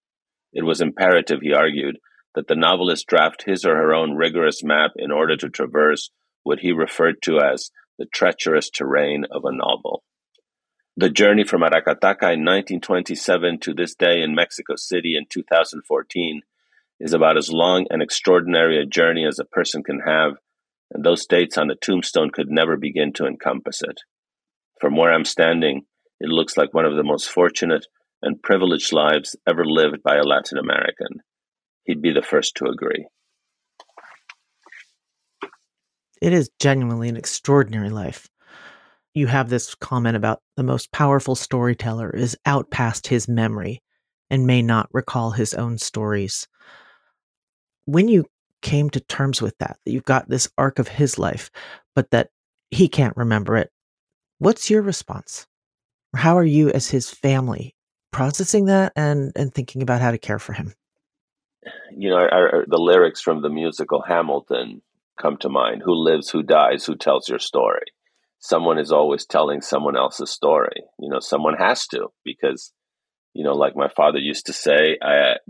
It 0.53 0.65
was 0.65 0.81
imperative, 0.81 1.41
he 1.43 1.53
argued, 1.53 1.99
that 2.35 2.47
the 2.47 2.55
novelist 2.55 3.07
draft 3.07 3.45
his 3.47 3.65
or 3.65 3.77
her 3.77 3.95
own 3.95 4.15
rigorous 4.15 4.63
map 4.63 4.93
in 4.97 5.11
order 5.11 5.37
to 5.37 5.49
traverse 5.49 6.11
what 6.43 6.61
he 6.61 6.73
referred 6.73 7.21
to 7.23 7.41
as 7.41 7.71
the 7.99 8.07
treacherous 8.07 8.71
terrain 8.71 9.25
of 9.31 9.43
a 9.45 9.53
novel. 9.53 10.03
The 10.97 11.11
journey 11.11 11.45
from 11.45 11.63
Aracataca 11.63 12.33
in 12.33 12.45
1927 12.45 13.61
to 13.61 13.75
this 13.75 13.95
day 13.95 14.23
in 14.23 14.35
Mexico 14.35 14.75
City 14.77 15.17
in 15.17 15.27
2014 15.31 16.43
is 17.01 17.13
about 17.13 17.37
as 17.37 17.53
long 17.53 17.87
and 17.91 18.03
extraordinary 18.03 18.81
a 18.81 18.87
journey 18.87 19.25
as 19.25 19.39
a 19.39 19.45
person 19.45 19.85
can 19.85 20.01
have, 20.01 20.33
and 20.91 21.05
those 21.05 21.27
dates 21.27 21.57
on 21.57 21.71
a 21.71 21.77
tombstone 21.77 22.31
could 22.31 22.51
never 22.51 22.77
begin 22.77 23.13
to 23.13 23.27
encompass 23.27 23.83
it. 23.83 24.01
From 24.81 24.97
where 24.97 25.13
I'm 25.13 25.25
standing, 25.25 25.87
it 26.21 26.29
looks 26.29 26.57
like 26.57 26.75
one 26.75 26.85
of 26.85 26.97
the 26.97 27.05
most 27.05 27.31
fortunate 27.31 27.87
and 28.23 28.43
privileged 28.43 28.93
lives 28.93 29.37
ever 29.47 29.65
lived 29.65 30.03
by 30.03 30.17
a 30.17 30.25
Latin 30.25 30.59
American. 30.59 31.23
He'd 31.85 32.03
be 32.03 32.13
the 32.13 32.23
first 32.23 32.57
to 32.57 32.67
agree. 32.67 33.07
It 36.21 36.33
is 36.33 36.51
genuinely 36.59 37.09
an 37.09 37.17
extraordinary 37.17 37.91
life 37.91 38.29
you 39.19 39.27
have 39.27 39.51
this 39.51 39.75
comment 39.75 40.17
about 40.17 40.41
the 40.57 40.63
most 40.63 40.93
powerful 40.93 41.35
storyteller 41.35 42.09
is 42.11 42.37
out 42.47 42.71
past 42.71 43.09
his 43.09 43.29
memory 43.29 43.83
and 44.31 44.47
may 44.47 44.63
not 44.63 44.89
recall 44.93 45.33
his 45.33 45.55
own 45.55 45.77
stories. 45.77 46.47
When 47.85 48.07
you 48.07 48.27
came 48.63 48.89
to 48.91 49.01
terms 49.01 49.43
with 49.43 49.59
that, 49.59 49.77
that 49.85 49.91
you've 49.91 50.05
got 50.05 50.29
this 50.29 50.49
arc 50.57 50.79
of 50.79 50.87
his 50.87 51.19
life, 51.19 51.51
but 51.97 52.13
that 52.13 52.31
he 52.71 52.89
can't 52.89 53.17
remember 53.17 53.57
it, 53.57 53.71
what's 54.39 54.71
your 54.71 54.83
response? 54.83 55.48
How 56.15 56.37
are 56.37 56.45
you, 56.45 56.71
as 56.71 56.89
his 56.89 57.11
family, 57.11 57.75
processing 58.13 58.67
that 58.67 58.93
and, 58.97 59.33
and 59.37 59.53
thinking 59.53 59.83
about 59.83 60.01
how 60.01 60.11
to 60.11 60.19
care 60.19 60.39
for 60.39 60.53
him? 60.53 60.75
You 61.97 62.11
know, 62.11 62.27
the 62.67 62.79
lyrics 62.79 63.21
from 63.21 63.43
the 63.43 63.51
musical 63.51 64.03
Hamilton 64.03 64.83
come 65.21 65.37
to 65.39 65.49
mind 65.49 65.83
who 65.85 65.95
lives, 65.95 66.31
who 66.31 66.43
dies, 66.43 66.85
who 66.85 66.97
tells 66.97 67.29
your 67.29 67.39
story 67.39 67.87
someone 68.41 68.79
is 68.79 68.93
always 68.93 69.27
telling 69.27 69.61
someone 69.61 69.97
else's 69.97 70.31
story. 70.31 70.83
You 70.99 71.11
know, 71.11 71.21
someone 71.21 71.55
has 71.55 71.87
to 71.89 72.09
because, 72.25 72.73
you 73.35 73.45
know, 73.45 73.55
like 73.55 73.77
my 73.77 73.89
father 73.89 74.19
used 74.19 74.47
to 74.47 74.53
say, 74.53 74.99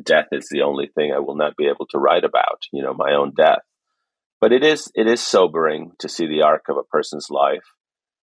death 0.03 0.29
is 0.33 0.49
the 0.51 0.63
only 0.63 0.89
thing 0.95 1.13
I 1.13 1.21
will 1.21 1.37
not 1.37 1.57
be 1.57 1.67
able 1.67 1.87
to 1.91 1.99
write 1.99 2.25
about. 2.25 2.63
You 2.73 2.83
know, 2.83 2.95
my 2.95 3.13
own 3.13 3.33
death. 3.37 3.63
But 4.41 4.53
it 4.53 4.63
is 4.63 4.91
it 4.95 5.09
is 5.09 5.21
sobering 5.21 5.93
to 5.99 6.09
see 6.09 6.27
the 6.27 6.43
arc 6.43 6.69
of 6.69 6.77
a 6.77 6.85
person's 6.85 7.29
life. 7.29 7.65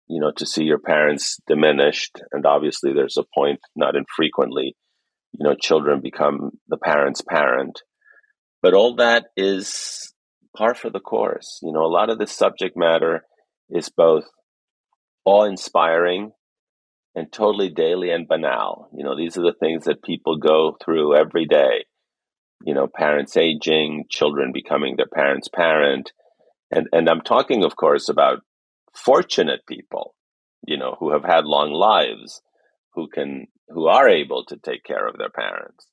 You 0.08 0.22
know, 0.22 0.32
to 0.38 0.46
see 0.46 0.64
your 0.64 0.80
parents 0.80 1.38
diminished, 1.48 2.22
and 2.32 2.46
obviously 2.46 2.94
there's 2.94 3.18
a 3.18 3.26
point 3.36 3.60
not 3.76 3.96
infrequently. 3.96 4.76
You 5.34 5.44
know, 5.44 5.56
children 5.56 6.02
become 6.02 6.52
the 6.68 6.78
parent's 6.78 7.22
parent, 7.22 7.82
but 8.62 8.74
all 8.74 8.96
that 8.96 9.26
is 9.36 10.14
par 10.56 10.74
for 10.74 10.90
the 10.90 11.00
course. 11.00 11.60
You 11.62 11.72
know, 11.74 11.84
a 11.84 11.92
lot 11.92 12.10
of 12.10 12.18
this 12.18 12.32
subject 12.32 12.76
matter 12.76 13.24
is 13.70 13.90
both 13.90 14.26
awe 15.26 15.44
inspiring 15.44 16.32
and 17.14 17.32
totally 17.32 17.70
daily 17.70 18.12
and 18.12 18.28
banal. 18.28 18.90
You 18.96 19.04
know, 19.04 19.18
these 19.18 19.38
are 19.38 19.42
the 19.42 19.56
things 19.60 19.86
that 19.86 20.04
people 20.04 20.38
go 20.38 20.78
through 20.84 21.18
every 21.18 21.46
day. 21.46 21.86
You 22.64 22.74
know, 22.74 22.88
parents 22.88 23.36
aging, 23.36 24.06
children 24.10 24.52
becoming 24.54 24.96
their 24.96 25.08
parents' 25.14 25.50
parent. 25.50 26.12
And 26.72 26.88
and 26.92 27.10
I'm 27.10 27.22
talking, 27.22 27.64
of 27.64 27.76
course, 27.76 28.10
about 28.10 28.40
fortunate 29.06 29.62
people, 29.68 30.16
you 30.66 30.77
know, 30.77 30.96
who 31.00 31.12
have 31.12 31.24
had 31.24 31.46
long 31.46 31.72
lives, 31.72 32.42
who 32.94 33.08
can 33.08 33.48
who 33.70 33.88
are 33.88 34.10
able 34.10 34.46
to 34.46 34.58
take 34.58 34.84
care 34.84 35.08
of 35.08 35.18
their 35.18 35.30
parents. 35.30 35.88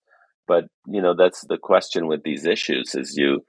But, 0.47 0.65
you 0.87 1.03
know, 1.03 1.15
that's 1.17 1.45
the 1.49 1.59
question 1.59 2.07
with 2.07 2.23
these 2.23 2.45
issues 2.45 2.95
is 2.95 3.17
you 3.17 3.45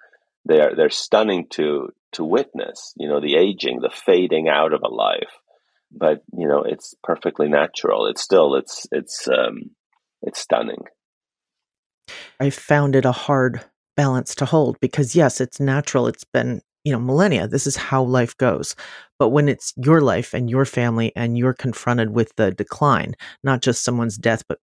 they 0.47 0.59
are 0.59 0.75
they're 0.75 0.89
stunning 0.89 1.47
to 1.51 1.89
to 2.13 2.23
witness, 2.23 2.93
you 2.97 3.09
know, 3.09 3.19
the 3.19 3.35
aging, 3.35 3.79
the 3.81 3.89
fading 3.89 4.47
out 4.47 4.73
of 4.73 4.81
a 4.83 4.93
life. 4.93 5.39
But 5.91 6.23
you 6.37 6.47
know 6.47 6.63
it's 6.63 6.93
perfectly 7.03 7.47
natural. 7.47 8.07
It's 8.07 8.21
still 8.21 8.55
it's 8.55 8.85
it's 8.91 9.27
um 9.27 9.71
it's 10.21 10.39
stunning. 10.39 10.83
I 12.39 12.49
found 12.49 12.95
it 12.95 13.05
a 13.05 13.11
hard 13.11 13.63
balance 13.95 14.35
to 14.35 14.45
hold 14.45 14.79
because 14.79 15.15
yes 15.15 15.39
it's 15.39 15.59
natural. 15.59 16.07
It's 16.07 16.25
been 16.25 16.61
you 16.85 16.91
know 16.91 16.99
millennia 16.99 17.47
this 17.47 17.67
is 17.67 17.75
how 17.75 18.01
life 18.01 18.37
goes 18.37 18.75
but 19.19 19.29
when 19.29 19.49
it's 19.49 19.73
your 19.75 19.99
life 19.99 20.33
and 20.33 20.49
your 20.49 20.65
family 20.65 21.11
and 21.15 21.37
you're 21.37 21.53
confronted 21.53 22.11
with 22.11 22.33
the 22.37 22.51
decline 22.51 23.13
not 23.43 23.61
just 23.61 23.83
someone's 23.83 24.17
death 24.17 24.43
but 24.47 24.59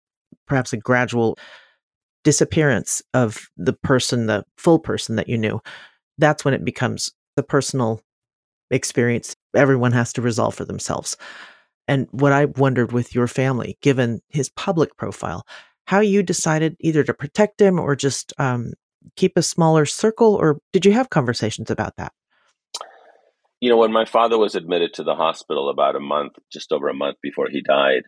perhaps 0.46 0.72
a 0.72 0.78
gradual 0.78 1.38
disappearance 2.24 3.02
of 3.12 3.50
the 3.58 3.74
person 3.74 4.26
the 4.26 4.44
full 4.56 4.78
person 4.78 5.16
that 5.16 5.28
you 5.28 5.36
knew 5.36 5.60
that's 6.16 6.44
when 6.44 6.54
it 6.54 6.64
becomes 6.64 7.10
the 7.36 7.42
personal 7.42 8.00
experience 8.72 9.36
everyone 9.54 9.92
has 9.92 10.12
to 10.14 10.22
resolve 10.22 10.54
for 10.54 10.64
themselves. 10.64 11.16
And 11.88 12.08
what 12.10 12.32
I 12.32 12.46
wondered 12.46 12.92
with 12.92 13.14
your 13.14 13.26
family, 13.26 13.76
given 13.82 14.20
his 14.28 14.48
public 14.50 14.96
profile, 14.96 15.44
how 15.86 16.00
you 16.00 16.22
decided 16.22 16.76
either 16.80 17.02
to 17.04 17.14
protect 17.14 17.60
him 17.60 17.78
or 17.78 17.96
just 17.96 18.32
um, 18.38 18.72
keep 19.16 19.32
a 19.36 19.42
smaller 19.42 19.86
circle, 19.86 20.34
or 20.34 20.58
did 20.72 20.84
you 20.84 20.92
have 20.92 21.10
conversations 21.10 21.70
about 21.70 21.96
that? 21.96 22.12
You 23.60 23.70
know, 23.70 23.76
when 23.76 23.92
my 23.92 24.04
father 24.04 24.38
was 24.38 24.54
admitted 24.54 24.94
to 24.94 25.04
the 25.04 25.14
hospital 25.14 25.70
about 25.70 25.96
a 25.96 26.00
month, 26.00 26.32
just 26.52 26.72
over 26.72 26.88
a 26.88 26.94
month 26.94 27.16
before 27.22 27.46
he 27.48 27.62
died, 27.62 28.02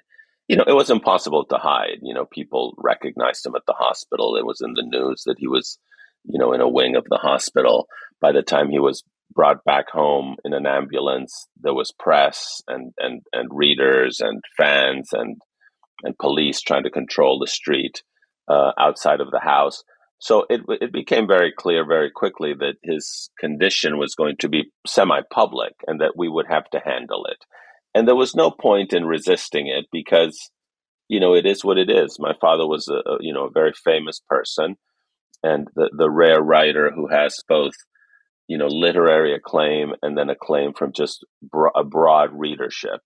you 0.48 0.56
know, 0.56 0.64
it 0.66 0.74
was 0.74 0.90
impossible 0.90 1.44
to 1.46 1.56
hide. 1.56 1.98
You 2.02 2.12
know, 2.12 2.24
people 2.24 2.74
recognized 2.76 3.46
him 3.46 3.54
at 3.54 3.62
the 3.66 3.72
hospital. 3.72 4.36
It 4.36 4.44
was 4.44 4.60
in 4.60 4.74
the 4.74 4.82
news 4.84 5.22
that 5.26 5.36
he 5.38 5.46
was, 5.46 5.78
you 6.24 6.38
know, 6.38 6.52
in 6.52 6.60
a 6.60 6.68
wing 6.68 6.96
of 6.96 7.04
the 7.08 7.18
hospital. 7.18 7.86
By 8.20 8.32
the 8.32 8.42
time 8.42 8.68
he 8.68 8.78
was 8.78 9.04
brought 9.34 9.64
back 9.64 9.90
home 9.90 10.36
in 10.44 10.54
an 10.54 10.66
ambulance. 10.66 11.48
There 11.60 11.74
was 11.74 11.92
press 11.98 12.62
and, 12.68 12.92
and, 12.98 13.22
and 13.32 13.48
readers 13.52 14.20
and 14.20 14.42
fans 14.56 15.10
and, 15.12 15.40
and 16.02 16.16
police 16.18 16.60
trying 16.60 16.84
to 16.84 16.90
control 16.90 17.38
the 17.38 17.50
street 17.50 18.02
uh, 18.48 18.72
outside 18.78 19.20
of 19.20 19.30
the 19.30 19.40
house. 19.40 19.82
So 20.24 20.46
it, 20.48 20.62
it 20.80 20.90
became 20.90 21.26
very 21.26 21.52
clear 21.54 21.86
very 21.86 22.10
quickly 22.10 22.54
that 22.58 22.76
his 22.82 23.28
condition 23.38 23.98
was 23.98 24.14
going 24.14 24.36
to 24.38 24.48
be 24.48 24.70
semi 24.86 25.20
public 25.30 25.74
and 25.86 26.00
that 26.00 26.14
we 26.16 26.30
would 26.30 26.46
have 26.48 26.64
to 26.70 26.80
handle 26.82 27.26
it. 27.26 27.44
And 27.94 28.08
there 28.08 28.16
was 28.16 28.34
no 28.34 28.50
point 28.50 28.94
in 28.94 29.04
resisting 29.04 29.66
it 29.66 29.84
because, 29.92 30.50
you 31.08 31.20
know, 31.20 31.34
it 31.34 31.44
is 31.44 31.62
what 31.62 31.76
it 31.76 31.90
is. 31.90 32.16
My 32.18 32.32
father 32.40 32.66
was 32.66 32.88
a, 32.88 33.02
you 33.20 33.34
know, 33.34 33.44
a 33.44 33.50
very 33.50 33.74
famous 33.84 34.22
person 34.26 34.76
and 35.42 35.68
the, 35.74 35.90
the 35.94 36.08
rare 36.08 36.40
writer 36.40 36.90
who 36.90 37.06
has 37.08 37.42
both 37.46 37.74
you 38.48 38.58
know, 38.58 38.66
literary 38.66 39.34
acclaim 39.34 39.92
and 40.02 40.16
then 40.16 40.30
acclaim 40.30 40.72
from 40.74 40.92
just 40.92 41.24
bro- 41.42 41.70
a 41.74 41.84
broad 41.84 42.30
readership, 42.32 43.00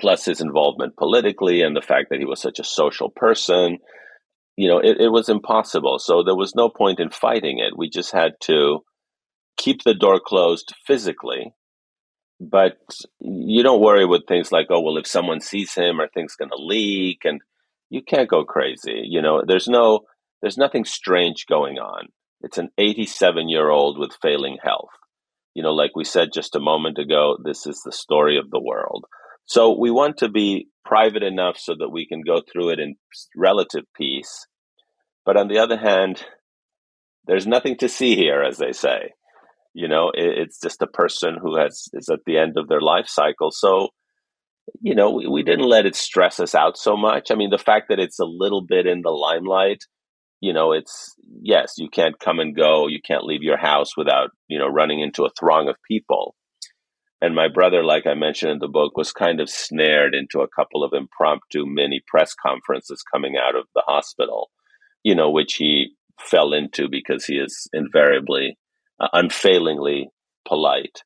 plus 0.00 0.24
his 0.24 0.40
involvement 0.40 0.96
politically 0.96 1.62
and 1.62 1.76
the 1.76 1.82
fact 1.82 2.08
that 2.10 2.18
he 2.18 2.24
was 2.24 2.40
such 2.40 2.58
a 2.58 2.64
social 2.64 3.10
person. 3.10 3.78
You 4.56 4.68
know, 4.68 4.78
it, 4.78 5.00
it 5.00 5.08
was 5.08 5.28
impossible. 5.28 5.98
So 5.98 6.22
there 6.22 6.36
was 6.36 6.54
no 6.54 6.68
point 6.68 7.00
in 7.00 7.10
fighting 7.10 7.58
it. 7.58 7.76
We 7.76 7.88
just 7.88 8.12
had 8.12 8.32
to 8.42 8.80
keep 9.56 9.82
the 9.82 9.94
door 9.94 10.20
closed 10.24 10.74
physically. 10.86 11.54
But 12.40 12.78
you 13.20 13.62
don't 13.62 13.80
worry 13.80 14.04
with 14.04 14.22
things 14.26 14.50
like, 14.50 14.66
oh, 14.70 14.80
well, 14.80 14.96
if 14.96 15.06
someone 15.06 15.40
sees 15.40 15.74
him, 15.74 16.00
are 16.00 16.08
things 16.08 16.34
going 16.34 16.50
to 16.50 16.56
leak? 16.56 17.20
And 17.24 17.40
you 17.88 18.02
can't 18.02 18.28
go 18.28 18.44
crazy. 18.44 19.02
You 19.04 19.22
know, 19.22 19.42
there's 19.46 19.68
no, 19.68 20.00
there's 20.40 20.58
nothing 20.58 20.84
strange 20.84 21.46
going 21.46 21.78
on. 21.78 22.08
It's 22.40 22.58
an 22.58 22.70
87 22.76 23.48
year 23.48 23.70
old 23.70 23.98
with 23.98 24.18
failing 24.20 24.58
health. 24.62 24.90
You 25.54 25.62
know, 25.62 25.72
like 25.72 25.92
we 25.94 26.04
said 26.04 26.30
just 26.34 26.56
a 26.56 26.60
moment 26.60 26.98
ago, 26.98 27.36
this 27.42 27.66
is 27.66 27.82
the 27.84 27.92
story 27.92 28.38
of 28.38 28.50
the 28.50 28.60
world. 28.60 29.04
So 29.44 29.78
we 29.78 29.90
want 29.90 30.18
to 30.18 30.28
be 30.28 30.68
private 30.84 31.22
enough 31.22 31.56
so 31.58 31.74
that 31.78 31.90
we 31.90 32.06
can 32.06 32.22
go 32.22 32.40
through 32.40 32.70
it 32.70 32.78
in 32.78 32.96
relative 33.36 33.84
peace. 33.96 34.46
But 35.24 35.36
on 35.36 35.48
the 35.48 35.58
other 35.58 35.76
hand, 35.76 36.24
there's 37.26 37.46
nothing 37.46 37.76
to 37.78 37.88
see 37.88 38.16
here, 38.16 38.42
as 38.42 38.58
they 38.58 38.72
say. 38.72 39.12
You 39.74 39.88
know, 39.88 40.10
it, 40.10 40.38
it's 40.38 40.60
just 40.60 40.82
a 40.82 40.86
person 40.86 41.36
who 41.40 41.56
has 41.56 41.88
is 41.92 42.08
at 42.08 42.20
the 42.26 42.38
end 42.38 42.56
of 42.56 42.68
their 42.68 42.80
life 42.80 43.06
cycle. 43.08 43.50
So, 43.50 43.88
you 44.80 44.94
know, 44.94 45.10
we, 45.10 45.26
we 45.26 45.42
didn't 45.42 45.68
let 45.68 45.86
it 45.86 45.96
stress 45.96 46.40
us 46.40 46.54
out 46.54 46.76
so 46.76 46.96
much. 46.96 47.30
I 47.30 47.34
mean, 47.34 47.50
the 47.50 47.58
fact 47.58 47.86
that 47.88 48.00
it's 48.00 48.18
a 48.18 48.24
little 48.24 48.64
bit 48.66 48.86
in 48.86 49.02
the 49.02 49.10
limelight, 49.10 49.84
you 50.40 50.52
know, 50.52 50.72
it's 50.72 51.14
yes, 51.40 51.74
you 51.78 51.88
can't 51.88 52.18
come 52.18 52.40
and 52.40 52.54
go, 52.54 52.88
you 52.88 52.98
can't 53.06 53.24
leave 53.24 53.42
your 53.42 53.58
house 53.58 53.96
without 53.96 54.30
you 54.48 54.58
know 54.58 54.68
running 54.68 55.00
into 55.00 55.24
a 55.24 55.30
throng 55.38 55.68
of 55.68 55.76
people. 55.88 56.34
And 57.22 57.36
my 57.36 57.46
brother, 57.46 57.84
like 57.84 58.04
I 58.04 58.14
mentioned 58.14 58.50
in 58.50 58.58
the 58.58 58.66
book, 58.66 58.96
was 58.96 59.12
kind 59.12 59.40
of 59.40 59.48
snared 59.48 60.12
into 60.12 60.40
a 60.40 60.48
couple 60.48 60.82
of 60.82 60.92
impromptu 60.92 61.64
mini 61.64 62.00
press 62.04 62.34
conferences 62.34 63.04
coming 63.14 63.36
out 63.36 63.54
of 63.54 63.66
the 63.76 63.84
hospital, 63.86 64.50
you 65.04 65.14
know, 65.14 65.30
which 65.30 65.54
he 65.54 65.94
fell 66.18 66.52
into 66.52 66.88
because 66.90 67.24
he 67.24 67.34
is 67.34 67.68
invariably, 67.72 68.58
uh, 68.98 69.06
unfailingly 69.12 70.08
polite. 70.48 71.04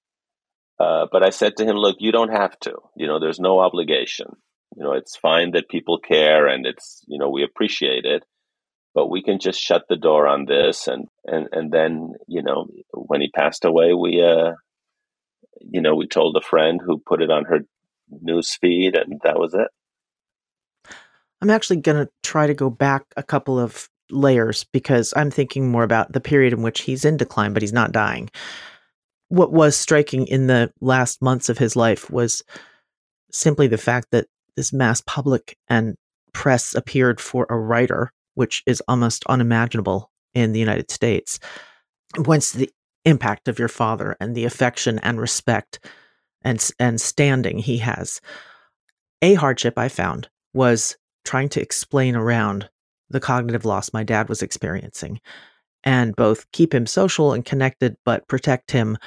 Uh, 0.81 1.05
but 1.13 1.23
I 1.23 1.29
said 1.29 1.59
to 1.59 1.67
him, 1.67 1.77
look, 1.77 1.97
you 1.99 2.13
don't 2.13 2.33
have 2.33 2.59
to. 2.61 2.73
You 2.97 3.07
know, 3.07 3.21
there's 3.21 3.39
no 3.39 3.61
obligation. 3.61 4.29
You 4.75 4.85
know, 4.85 4.93
it's 4.95 5.17
fine 5.17 5.51
that 5.51 5.69
people 5.69 5.99
care 5.99 6.47
and 6.47 6.65
it's, 6.65 7.03
you 7.07 7.19
know, 7.19 7.29
we 7.29 7.45
appreciate 7.45 8.07
it. 8.07 8.25
But 8.95 9.11
we 9.11 9.23
can 9.23 9.39
just 9.39 9.61
shut 9.61 9.83
the 9.91 9.97
door 9.97 10.27
on 10.27 10.47
this, 10.47 10.89
and 10.89 11.09
and 11.27 11.49
and 11.53 11.71
then 11.71 12.15
you 12.27 12.43
know 12.43 12.67
when 12.95 13.21
he 13.21 13.29
passed 13.29 13.67
away, 13.67 13.93
we 13.93 14.25
uh, 14.25 14.53
you 15.61 15.81
know 15.81 15.95
we 15.95 16.07
told 16.07 16.37
a 16.37 16.41
friend 16.41 16.81
who 16.85 16.99
put 16.99 17.23
it 17.23 17.31
on 17.31 17.45
her 17.45 17.61
news 18.11 18.55
feed, 18.55 18.97
and 18.97 19.21
that 19.25 19.39
was 19.39 19.55
it. 19.55 19.69
I'm 21.41 21.51
actually 21.51 21.77
going 21.77 22.05
to 22.05 22.11
try 22.23 22.47
to 22.47 22.55
go 22.55 22.71
back 22.71 23.05
a 23.17 23.23
couple 23.23 23.59
of 23.59 23.89
layers 24.11 24.65
because 24.65 25.13
I'm 25.17 25.31
thinking 25.31 25.71
more 25.71 25.83
about 25.83 26.13
the 26.13 26.21
period 26.21 26.53
in 26.53 26.63
which 26.63 26.83
he's 26.83 27.05
in 27.05 27.17
decline, 27.17 27.53
but 27.53 27.63
he's 27.63 27.73
not 27.73 27.93
dying. 27.93 28.31
What 29.29 29.53
was 29.53 29.77
striking 29.77 30.27
in 30.27 30.47
the 30.47 30.73
last 30.81 31.21
months 31.21 31.49
of 31.49 31.59
his 31.59 31.77
life 31.77 32.11
was 32.11 32.43
simply 33.33 33.67
the 33.67 33.79
fact 33.79 34.09
that 34.13 34.27
this 34.57 34.73
mass 34.73 35.03
public 35.03 35.59
and 35.69 35.97
press 36.33 36.75
appeared 36.75 37.21
for 37.21 37.47
a 37.51 37.59
writer, 37.59 38.13
which 38.35 38.63
is 38.67 38.83
almost 38.89 39.25
unimaginable 39.29 40.11
in 40.35 40.53
the 40.53 40.61
United 40.61 40.91
States. 40.91 41.39
Once 42.19 42.53
the 42.53 42.71
impact 43.07 43.49
of 43.49 43.59
your 43.59 43.69
father 43.69 44.17
and 44.21 44.35
the 44.35 44.45
affection 44.45 44.99
and 44.99 45.19
respect 45.19 45.79
and 46.43 46.71
and 46.79 47.01
standing 47.01 47.59
he 47.59 47.79
has. 47.79 48.21
A 49.23 49.35
hardship 49.35 49.79
I 49.79 49.89
found 49.89 50.29
was 50.53 50.97
trying 51.25 51.49
to 51.51 51.63
explain 51.63 52.15
around 52.15 52.69
the 53.09 53.21
cognitive 53.21 53.65
loss 53.65 53.93
my 53.93 54.05
dad 54.05 54.29
was 54.29 54.43
experiencing 54.43 55.21
and 55.85 56.15
both 56.17 56.51
keep 56.53 56.75
him 56.75 56.87
social 56.87 57.33
and 57.33 57.45
connected, 57.45 57.97
but 58.05 58.27
protect 58.29 58.73
him. 58.73 58.99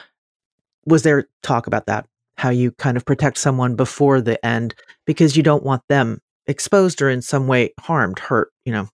Was 0.85 1.03
there 1.03 1.27
talk 1.43 1.67
about 1.67 1.85
that? 1.87 2.07
How 2.37 2.49
you 2.49 2.71
kind 2.71 2.95
of 2.95 3.05
protect 3.05 3.37
someone 3.37 3.75
before 3.75 4.21
the 4.21 4.43
end 4.45 4.73
because 5.05 5.35
you 5.35 5.43
don't 5.43 5.63
want 5.63 5.83
them 5.89 6.21
exposed 6.47 7.01
or 7.01 7.09
in 7.09 7.21
some 7.21 7.47
way 7.47 7.73
harmed, 7.79 8.19
hurt, 8.19 8.51
you 8.63 8.71
know? 8.71 8.87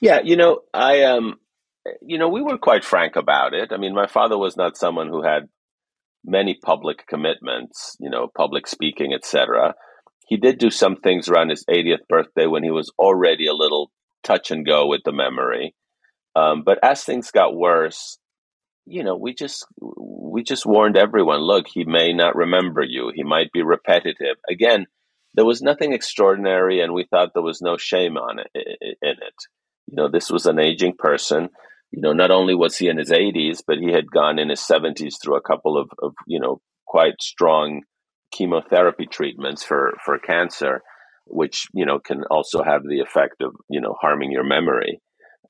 Yeah, 0.00 0.20
you 0.22 0.36
know, 0.36 0.60
I 0.74 1.04
um 1.04 1.38
you 2.02 2.18
know, 2.18 2.28
we 2.28 2.42
were 2.42 2.58
quite 2.58 2.84
frank 2.84 3.16
about 3.16 3.54
it. 3.54 3.70
I 3.72 3.76
mean, 3.76 3.94
my 3.94 4.06
father 4.06 4.38
was 4.38 4.56
not 4.56 4.76
someone 4.76 5.08
who 5.08 5.22
had 5.22 5.48
many 6.24 6.58
public 6.64 7.06
commitments, 7.06 7.96
you 8.00 8.10
know, 8.10 8.28
public 8.34 8.66
speaking, 8.66 9.12
etc 9.12 9.74
he 10.26 10.36
did 10.36 10.58
do 10.58 10.70
some 10.70 10.96
things 10.96 11.28
around 11.28 11.50
his 11.50 11.64
80th 11.66 12.06
birthday 12.08 12.46
when 12.46 12.62
he 12.62 12.70
was 12.70 12.92
already 12.98 13.46
a 13.46 13.54
little 13.54 13.90
touch 14.22 14.50
and 14.50 14.66
go 14.66 14.86
with 14.86 15.02
the 15.04 15.12
memory. 15.12 15.74
Um, 16.34 16.62
but 16.64 16.78
as 16.82 17.04
things 17.04 17.30
got 17.30 17.54
worse, 17.54 18.18
you 18.86 19.04
know, 19.04 19.16
we 19.16 19.34
just 19.34 19.66
we 19.80 20.42
just 20.42 20.66
warned 20.66 20.96
everyone. 20.96 21.40
Look, 21.40 21.66
he 21.68 21.84
may 21.84 22.12
not 22.12 22.36
remember 22.36 22.82
you. 22.82 23.12
He 23.14 23.22
might 23.22 23.52
be 23.52 23.62
repetitive. 23.62 24.36
Again, 24.50 24.86
there 25.34 25.44
was 25.44 25.62
nothing 25.62 25.92
extraordinary, 25.92 26.80
and 26.80 26.92
we 26.92 27.06
thought 27.08 27.30
there 27.34 27.42
was 27.42 27.62
no 27.62 27.76
shame 27.76 28.16
on 28.16 28.40
it 28.40 28.48
in 28.54 28.96
it. 29.02 29.34
You 29.86 29.96
know, 29.96 30.08
this 30.08 30.30
was 30.30 30.46
an 30.46 30.58
aging 30.58 30.94
person. 30.98 31.50
You 31.94 32.02
know, 32.02 32.12
not 32.12 32.32
only 32.32 32.56
was 32.56 32.76
he 32.76 32.88
in 32.88 32.98
his 32.98 33.10
80s, 33.10 33.62
but 33.64 33.78
he 33.78 33.92
had 33.92 34.10
gone 34.10 34.40
in 34.40 34.48
his 34.48 34.60
70s 34.60 35.14
through 35.22 35.36
a 35.36 35.40
couple 35.40 35.78
of, 35.78 35.88
of 36.02 36.12
you 36.26 36.40
know, 36.40 36.60
quite 36.86 37.20
strong 37.20 37.82
chemotherapy 38.32 39.06
treatments 39.06 39.62
for 39.62 39.92
for 40.04 40.18
cancer, 40.18 40.82
which 41.26 41.66
you 41.72 41.86
know 41.86 42.00
can 42.00 42.24
also 42.30 42.62
have 42.64 42.82
the 42.82 43.00
effect 43.00 43.36
of 43.40 43.54
you 43.68 43.80
know 43.80 43.94
harming 44.00 44.32
your 44.32 44.44
memory. 44.44 45.00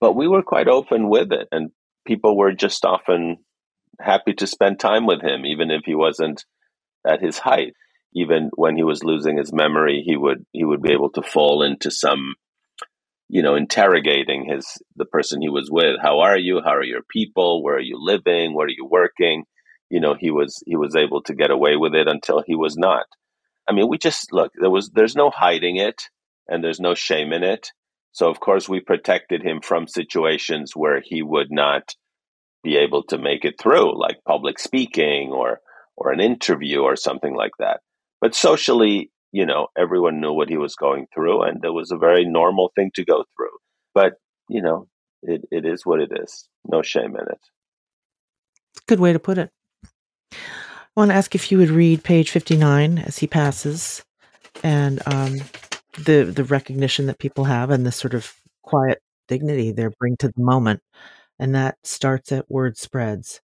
But 0.01 0.15
we 0.15 0.29
were 0.29 0.43
quite 0.43 0.69
open 0.69 1.09
with 1.09 1.33
it, 1.33 1.49
and 1.51 1.71
people 2.07 2.37
were 2.37 2.53
just 2.53 2.85
often 2.85 3.39
happy 4.01 4.35
to 4.35 4.47
spend 4.47 4.79
time 4.79 5.07
with 5.07 5.23
him, 5.23 5.47
even 5.47 5.71
if 5.71 5.83
he 5.87 5.95
wasn't 5.95 6.45
at 7.09 7.23
his 7.23 7.39
height. 7.39 7.73
Even 8.17 8.51
when 8.55 8.77
he 8.77 8.85
was 8.85 9.03
losing 9.03 9.39
his 9.39 9.53
memory, 9.53 10.03
he 10.07 10.17
would 10.17 10.45
he 10.53 10.65
would 10.65 10.83
be 10.83 10.93
able 10.93 11.11
to 11.13 11.23
fall 11.23 11.63
into 11.63 11.91
some, 11.91 12.35
you 13.35 13.43
know, 13.43 13.57
interrogating 13.57 14.47
his 14.47 14.67
the 14.97 15.07
person 15.07 15.43
he 15.43 15.51
was 15.51 15.71
with. 15.71 15.99
How 16.03 16.21
are 16.21 16.39
you? 16.39 16.63
How 16.65 16.77
are 16.77 16.85
your 16.85 17.03
people? 17.11 17.63
Where 17.65 17.77
are 17.77 17.81
you 17.93 17.99
living? 18.01 18.55
Where 18.55 18.69
are 18.69 18.71
you 18.71 18.89
working? 18.91 19.45
you 19.91 20.01
know 20.01 20.17
he 20.19 20.31
was 20.33 20.63
he 20.67 20.77
was 20.77 20.97
able 20.97 21.23
to 21.23 21.35
get 21.35 21.53
away 21.53 21.77
with 21.77 21.95
it 21.95 22.09
until 22.09 22.43
he 22.47 22.57
was 22.57 22.77
not 22.77 23.07
i 23.69 23.73
mean 23.73 23.89
we 23.89 23.99
just 23.99 24.33
look 24.33 24.53
there 24.61 24.71
was 24.71 24.91
there's 24.91 25.17
no 25.17 25.31
hiding 25.31 25.77
it 25.77 26.03
and 26.49 26.65
there's 26.65 26.81
no 26.81 26.95
shame 26.95 27.33
in 27.33 27.45
it 27.45 27.71
so 28.13 28.29
of 28.31 28.41
course 28.41 28.69
we 28.69 28.81
protected 28.81 29.43
him 29.43 29.61
from 29.63 29.87
situations 29.89 30.73
where 30.75 31.03
he 31.05 31.23
would 31.23 31.51
not 31.51 31.95
be 32.65 32.77
able 32.77 33.05
to 33.05 33.19
make 33.19 33.45
it 33.45 33.61
through 33.61 33.99
like 34.01 34.19
public 34.27 34.59
speaking 34.59 35.31
or 35.33 35.61
or 35.97 36.13
an 36.13 36.21
interview 36.21 36.81
or 36.81 36.97
something 36.97 37.35
like 37.35 37.53
that 37.61 37.81
but 38.21 38.35
socially 38.35 39.11
you 39.35 39.45
know 39.45 39.67
everyone 39.77 40.21
knew 40.21 40.33
what 40.33 40.49
he 40.49 40.57
was 40.57 40.75
going 40.77 41.07
through 41.13 41.43
and 41.43 41.65
it 41.65 41.71
was 41.71 41.91
a 41.91 41.99
very 41.99 42.25
normal 42.25 42.71
thing 42.75 42.91
to 42.95 43.05
go 43.05 43.25
through 43.37 43.57
but 43.93 44.15
you 44.49 44.63
know 44.63 44.87
it, 45.23 45.43
it 45.51 45.65
is 45.65 45.85
what 45.85 46.01
it 46.01 46.11
is 46.23 46.49
no 46.67 46.83
shame 46.83 47.17
in 47.17 47.27
it 47.29 47.41
good 48.87 49.01
way 49.01 49.13
to 49.13 49.19
put 49.19 49.39
it 49.39 49.51
I 50.33 51.01
want 51.01 51.11
to 51.11 51.17
ask 51.17 51.35
if 51.35 51.51
you 51.51 51.59
would 51.59 51.71
read 51.71 52.05
page 52.05 52.31
59 52.31 52.99
as 52.99 53.19
he 53.19 53.27
passes 53.27 54.05
and 54.63 55.03
um, 55.07 55.41
the 55.99 56.25
the 56.25 56.45
recognition 56.45 57.07
that 57.07 57.19
people 57.19 57.45
have 57.45 57.71
and 57.71 57.85
the 57.85 57.93
sort 57.93 58.15
of 58.15 58.35
quiet 58.63 59.03
dignity 59.29 59.73
they 59.73 59.89
bring 59.99 60.17
to 60.19 60.29
the 60.29 60.43
moment. 60.43 60.81
And 61.39 61.55
that 61.55 61.79
starts 61.83 62.31
at 62.31 62.51
word 62.51 62.77
spreads. 62.77 63.41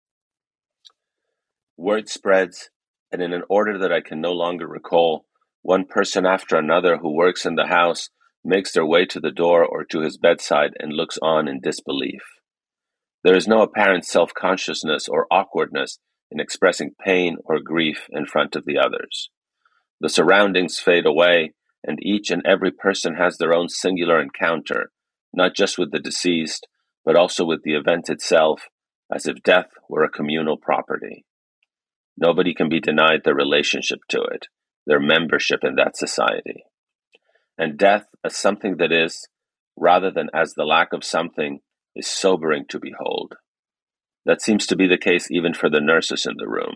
Word 1.77 2.09
spreads, 2.09 2.71
and 3.11 3.21
in 3.21 3.33
an 3.33 3.43
order 3.49 3.79
that 3.79 3.93
I 3.93 4.01
can 4.01 4.21
no 4.21 4.33
longer 4.33 4.69
recall, 4.69 5.25
one 5.63 5.85
person 5.85 6.27
after 6.27 6.57
another 6.57 6.99
who 6.99 7.15
works 7.15 7.45
in 7.45 7.55
the 7.55 7.67
house 7.67 8.09
makes 8.45 8.73
their 8.73 8.87
way 8.87 9.05
to 9.05 9.21
the 9.21 9.31
door 9.31 9.65
or 9.65 9.85
to 9.85 10.01
his 10.01 10.17
bedside 10.17 10.73
and 10.79 10.93
looks 10.93 11.19
on 11.23 11.47
in 11.47 11.61
disbelief. 11.61 12.23
There 13.23 13.37
is 13.37 13.47
no 13.47 13.63
apparent 13.63 14.05
self 14.07 14.33
consciousness 14.33 15.09
or 15.09 15.27
awkwardness 15.31 15.99
in 16.31 16.41
expressing 16.41 16.95
pain 17.05 17.37
or 17.45 17.61
grief 17.61 18.07
in 18.11 18.25
front 18.25 18.57
of 18.57 18.65
the 18.65 18.79
others. 18.79 19.31
The 20.01 20.09
surroundings 20.09 20.79
fade 20.79 21.05
away, 21.05 21.53
and 21.85 21.99
each 22.03 22.31
and 22.31 22.43
every 22.47 22.71
person 22.71 23.17
has 23.17 23.37
their 23.37 23.53
own 23.53 23.69
singular 23.69 24.21
encounter, 24.21 24.91
not 25.33 25.55
just 25.55 25.77
with 25.77 25.91
the 25.91 25.99
deceased, 25.99 26.67
but 27.05 27.17
also 27.17 27.45
with 27.45 27.63
the 27.63 27.75
event 27.75 28.09
itself, 28.09 28.69
as 29.15 29.27
if 29.27 29.43
death 29.43 29.69
were 29.89 30.05
a 30.05 30.11
communal 30.11 30.57
property. 30.57 31.25
Nobody 32.17 32.55
can 32.55 32.69
be 32.69 32.81
denied 32.81 33.23
their 33.25 33.35
relationship 33.35 34.01
to 34.09 34.23
it, 34.23 34.47
their 34.91 34.99
membership 34.99 35.61
in 35.63 35.77
that 35.77 35.97
society. 35.97 36.65
And 37.57 37.79
death, 37.79 38.07
as 38.25 38.37
something 38.37 38.79
that 38.79 38.91
is, 38.91 39.29
rather 39.77 40.11
than 40.11 40.29
as 40.35 40.55
the 40.55 40.65
lack 40.65 40.93
of 40.93 41.05
something, 41.05 41.61
is 41.95 42.09
sobering 42.09 42.65
to 42.71 42.81
behold. 42.81 43.37
That 44.27 44.43
seems 44.43 44.67
to 44.67 44.77
be 44.77 44.89
the 44.89 44.99
case 44.99 45.31
even 45.31 45.55
for 45.55 45.71
the 45.71 45.81
nurses 45.81 46.27
in 46.27 46.35
the 46.39 46.49
room. 46.49 46.75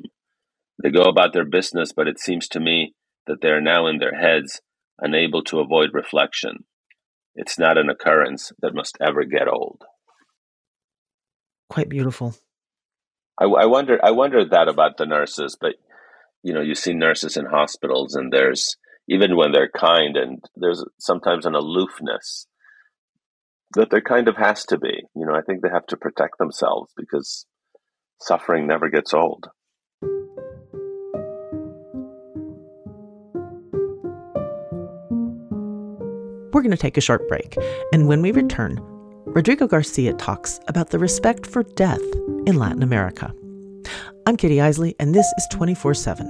They 0.81 0.91
go 0.91 1.03
about 1.03 1.33
their 1.33 1.45
business, 1.45 1.91
but 1.93 2.07
it 2.07 2.21
seems 2.21 2.47
to 2.49 2.61
me 2.61 2.95
that 3.27 3.41
they 3.41 3.49
are 3.49 3.61
now 3.61 3.89
in 3.89 3.99
their 3.99 4.15
heads, 4.15 4.61
unable 5.01 5.43
to 5.45 5.59
avoid 5.59 5.91
reflection. 5.93 6.65
It's 7.35 7.59
not 7.59 7.77
an 7.77 7.91
occurrence 7.91 8.53
that 8.61 8.77
must 8.77 8.97
ever 9.01 9.25
get 9.25 9.49
old. 9.49 9.83
Quite 11.69 11.89
beautiful. 11.89 12.37
I, 13.41 13.47
I 13.47 13.67
wonder. 13.67 13.99
I 14.01 14.13
wonder 14.13 14.45
that 14.45 14.69
about 14.69 14.99
the 14.99 15.07
nurses, 15.07 15.57
but 15.61 15.75
you 16.45 16.55
know, 16.55 16.61
you 16.61 16.77
see 16.77 16.93
nurses 16.93 17.37
in 17.37 17.47
hospitals, 17.47 18.15
and 18.15 18.33
there's 18.33 18.77
even 19.09 19.37
when 19.37 19.51
they're 19.51 19.71
kind, 19.71 20.17
and 20.17 20.39
there's 20.55 20.85
sometimes 20.99 21.45
an 21.45 21.57
aloofness 21.57 22.47
that 23.75 23.91
there 23.91 24.01
kind 24.01 24.29
of 24.29 24.37
has 24.37 24.65
to 24.67 24.79
be. 24.79 25.03
You 25.17 25.27
know, 25.27 25.35
I 25.35 25.41
think 25.41 25.63
they 25.63 25.69
have 25.69 25.87
to 25.87 25.97
protect 25.97 26.39
themselves 26.39 26.93
because 26.97 27.47
suffering 28.21 28.69
never 28.69 28.89
gets 28.89 29.13
old. 29.13 29.49
we're 36.55 36.63
going 36.63 36.71
to 36.71 36.77
take 36.77 36.97
a 36.97 37.01
short 37.01 37.29
break. 37.29 37.57
And 37.93 38.07
when 38.07 38.23
we 38.23 38.31
return, 38.31 38.79
Rodrigo 39.27 39.67
Garcia 39.67 40.15
talks 40.15 40.61
about 40.69 40.91
the 40.91 40.99
respect 40.99 41.47
for 41.47 41.65
death 41.65 42.01
in 42.47 42.57
Latin 42.57 42.83
America. 42.83 43.35
I'm 44.27 44.39
Kitty 44.39 44.59
Eisele, 44.59 44.95
and 44.99 45.15
this 45.15 45.31
is 45.37 45.47
24 45.51 45.93
7. 45.93 46.27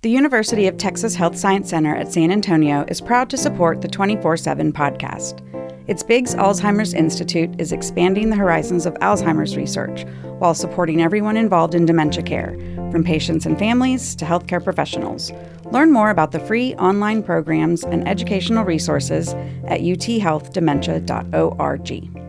The 0.00 0.10
University 0.10 0.66
of 0.66 0.78
Texas 0.78 1.14
Health 1.14 1.36
Science 1.36 1.68
Center 1.68 1.94
at 1.94 2.10
San 2.10 2.30
Antonio 2.30 2.86
is 2.88 3.02
proud 3.02 3.28
to 3.28 3.36
support 3.36 3.82
the 3.82 3.88
24 3.88 4.38
7 4.38 4.72
podcast. 4.72 5.42
Its 5.88 6.02
Biggs 6.02 6.34
Alzheimer's 6.34 6.94
Institute 6.94 7.50
is 7.60 7.72
expanding 7.72 8.30
the 8.30 8.36
horizons 8.36 8.86
of 8.86 8.94
Alzheimer's 8.94 9.58
research 9.58 10.04
while 10.38 10.54
supporting 10.54 11.02
everyone 11.02 11.36
involved 11.36 11.74
in 11.74 11.84
dementia 11.84 12.22
care, 12.22 12.56
from 12.90 13.04
patients 13.04 13.44
and 13.44 13.58
families 13.58 14.16
to 14.16 14.24
healthcare 14.24 14.64
professionals. 14.64 15.32
Learn 15.70 15.92
more 15.92 16.10
about 16.10 16.32
the 16.32 16.40
free 16.40 16.74
online 16.76 17.22
programs 17.22 17.84
and 17.84 18.06
educational 18.06 18.64
resources 18.64 19.32
at 19.66 19.80
uthealthdementia.org. 19.80 22.26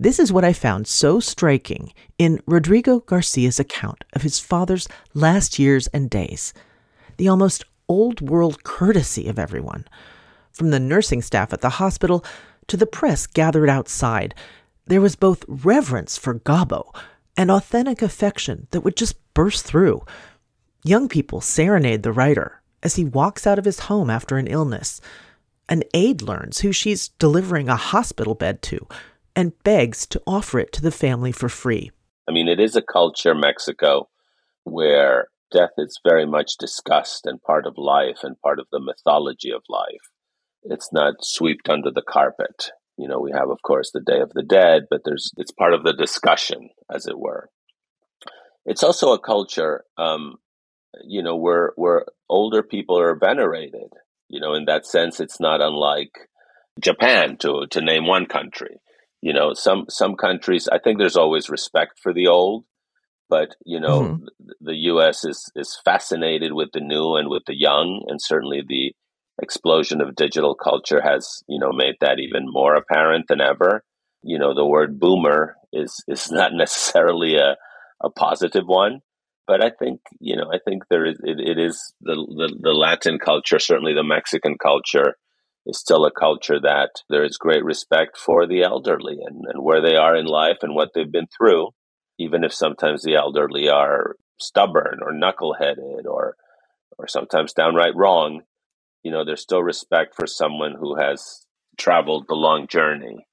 This 0.00 0.20
is 0.20 0.32
what 0.32 0.44
I 0.44 0.52
found 0.52 0.86
so 0.86 1.18
striking 1.18 1.92
in 2.18 2.40
Rodrigo 2.46 3.00
Garcia's 3.00 3.58
account 3.58 4.04
of 4.12 4.22
his 4.22 4.38
father's 4.38 4.86
last 5.12 5.58
years 5.58 5.88
and 5.88 6.08
days. 6.08 6.54
The 7.16 7.28
almost 7.28 7.64
old 7.88 8.20
world 8.20 8.62
courtesy 8.62 9.28
of 9.28 9.40
everyone, 9.40 9.88
from 10.52 10.70
the 10.70 10.78
nursing 10.78 11.20
staff 11.20 11.52
at 11.52 11.62
the 11.62 11.70
hospital 11.70 12.24
to 12.68 12.76
the 12.76 12.86
press 12.86 13.26
gathered 13.26 13.68
outside. 13.68 14.36
There 14.86 15.00
was 15.00 15.16
both 15.16 15.44
reverence 15.48 16.16
for 16.16 16.38
Gabo 16.38 16.94
and 17.38 17.52
authentic 17.52 18.02
affection 18.02 18.66
that 18.72 18.80
would 18.80 18.96
just 18.96 19.16
burst 19.32 19.64
through. 19.64 20.04
Young 20.84 21.08
people 21.08 21.40
serenade 21.40 22.02
the 22.02 22.12
writer 22.12 22.60
as 22.82 22.96
he 22.96 23.04
walks 23.04 23.46
out 23.46 23.58
of 23.58 23.64
his 23.64 23.80
home 23.80 24.10
after 24.10 24.36
an 24.36 24.48
illness. 24.48 25.00
An 25.68 25.84
aide 25.94 26.20
learns 26.20 26.60
who 26.60 26.72
she's 26.72 27.08
delivering 27.08 27.68
a 27.68 27.76
hospital 27.76 28.34
bed 28.34 28.60
to 28.62 28.86
and 29.36 29.62
begs 29.62 30.04
to 30.08 30.22
offer 30.26 30.58
it 30.58 30.72
to 30.72 30.82
the 30.82 30.90
family 30.90 31.30
for 31.30 31.48
free. 31.48 31.92
I 32.28 32.32
mean, 32.32 32.48
it 32.48 32.58
is 32.58 32.74
a 32.74 32.82
culture, 32.82 33.34
Mexico, 33.34 34.08
where 34.64 35.28
death 35.52 35.70
is 35.78 36.00
very 36.04 36.26
much 36.26 36.56
discussed 36.58 37.24
and 37.24 37.40
part 37.40 37.66
of 37.66 37.78
life 37.78 38.18
and 38.24 38.40
part 38.40 38.58
of 38.58 38.66
the 38.72 38.80
mythology 38.80 39.52
of 39.52 39.62
life. 39.68 40.10
It's 40.64 40.92
not 40.92 41.14
swept 41.20 41.68
under 41.68 41.90
the 41.92 42.02
carpet. 42.02 42.72
You 42.98 43.06
know, 43.06 43.20
we 43.20 43.30
have, 43.32 43.48
of 43.48 43.62
course, 43.62 43.92
the 43.92 44.00
Day 44.00 44.20
of 44.20 44.32
the 44.34 44.42
Dead, 44.42 44.82
but 44.90 45.02
there's 45.04 45.32
it's 45.36 45.52
part 45.52 45.72
of 45.72 45.84
the 45.84 45.92
discussion, 45.92 46.70
as 46.92 47.06
it 47.06 47.18
were. 47.18 47.48
It's 48.66 48.82
also 48.82 49.12
a 49.12 49.20
culture, 49.20 49.84
um, 49.96 50.36
you 51.04 51.22
know, 51.22 51.36
where 51.36 51.72
where 51.76 52.06
older 52.28 52.62
people 52.62 52.98
are 52.98 53.14
venerated. 53.14 53.92
You 54.28 54.40
know, 54.40 54.54
in 54.54 54.64
that 54.66 54.84
sense, 54.84 55.20
it's 55.20 55.40
not 55.40 55.62
unlike 55.62 56.10
Japan, 56.80 57.36
to 57.38 57.66
to 57.70 57.80
name 57.80 58.06
one 58.06 58.26
country. 58.26 58.80
You 59.22 59.32
know, 59.32 59.54
some 59.54 59.86
some 59.88 60.16
countries, 60.16 60.68
I 60.70 60.78
think 60.78 60.98
there's 60.98 61.16
always 61.16 61.48
respect 61.48 62.00
for 62.02 62.12
the 62.12 62.26
old, 62.26 62.64
but 63.28 63.54
you 63.64 63.80
know, 63.80 64.00
mm-hmm. 64.02 64.24
the 64.60 64.76
U.S. 64.92 65.24
is 65.24 65.50
is 65.54 65.80
fascinated 65.84 66.52
with 66.52 66.70
the 66.72 66.80
new 66.80 67.14
and 67.14 67.28
with 67.28 67.44
the 67.46 67.58
young, 67.58 68.04
and 68.08 68.20
certainly 68.20 68.62
the 68.66 68.92
explosion 69.40 70.00
of 70.00 70.16
digital 70.16 70.54
culture 70.54 71.00
has 71.00 71.42
you 71.48 71.58
know 71.58 71.72
made 71.72 71.94
that 72.00 72.18
even 72.18 72.44
more 72.46 72.74
apparent 72.74 73.26
than 73.28 73.40
ever. 73.40 73.82
You 74.22 74.38
know, 74.38 74.54
the 74.54 74.66
word 74.66 74.98
boomer 74.98 75.56
is 75.72 76.02
is 76.08 76.30
not 76.30 76.52
necessarily 76.52 77.36
a 77.36 77.56
a 78.02 78.10
positive 78.10 78.66
one, 78.66 79.00
but 79.46 79.64
I 79.64 79.70
think 79.70 80.00
you 80.20 80.36
know 80.36 80.50
I 80.52 80.58
think 80.64 80.84
there 80.88 81.06
is 81.06 81.18
it, 81.22 81.40
it 81.40 81.58
is 81.58 81.92
the, 82.00 82.14
the 82.14 82.56
the 82.60 82.72
Latin 82.72 83.18
culture, 83.18 83.58
certainly 83.58 83.94
the 83.94 84.04
Mexican 84.04 84.56
culture 84.58 85.14
is 85.66 85.78
still 85.78 86.06
a 86.06 86.10
culture 86.10 86.58
that 86.60 86.90
there 87.10 87.24
is 87.24 87.36
great 87.36 87.62
respect 87.62 88.16
for 88.16 88.46
the 88.46 88.62
elderly 88.62 89.18
and, 89.26 89.44
and 89.52 89.62
where 89.62 89.82
they 89.82 89.96
are 89.96 90.16
in 90.16 90.24
life 90.24 90.58
and 90.62 90.74
what 90.74 90.88
they've 90.94 91.12
been 91.12 91.26
through, 91.36 91.68
even 92.18 92.42
if 92.42 92.54
sometimes 92.54 93.02
the 93.02 93.14
elderly 93.16 93.68
are 93.68 94.16
stubborn 94.40 95.00
or 95.02 95.12
knuckleheaded 95.12 96.06
or 96.06 96.36
or 96.98 97.06
sometimes 97.06 97.52
downright 97.52 97.94
wrong, 97.94 98.40
you 99.02 99.10
know, 99.10 99.24
there's 99.24 99.42
still 99.42 99.62
respect 99.62 100.14
for 100.14 100.26
someone 100.26 100.74
who 100.78 100.96
has 100.96 101.44
traveled 101.76 102.26
the 102.28 102.34
long 102.34 102.66
journey. 102.68 103.26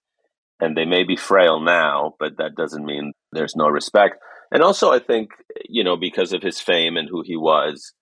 And 0.62 0.78
they 0.78 0.86
may 0.86 1.04
be 1.04 1.18
frail 1.18 1.60
now, 1.60 2.14
but 2.18 2.38
that 2.38 2.56
doesn't 2.56 2.86
mean 2.86 3.12
there's 3.34 3.58
no 3.58 3.68
respect. 3.68 4.16
And 4.52 4.64
also 4.64 4.92
I 4.92 5.00
think, 5.00 5.32
you 5.68 5.84
know, 5.84 5.98
because 5.98 6.32
of 6.32 6.42
his 6.42 6.62
fame 6.62 6.96
and 6.96 7.10
who 7.10 7.24
he 7.26 7.36
was, 7.36 7.94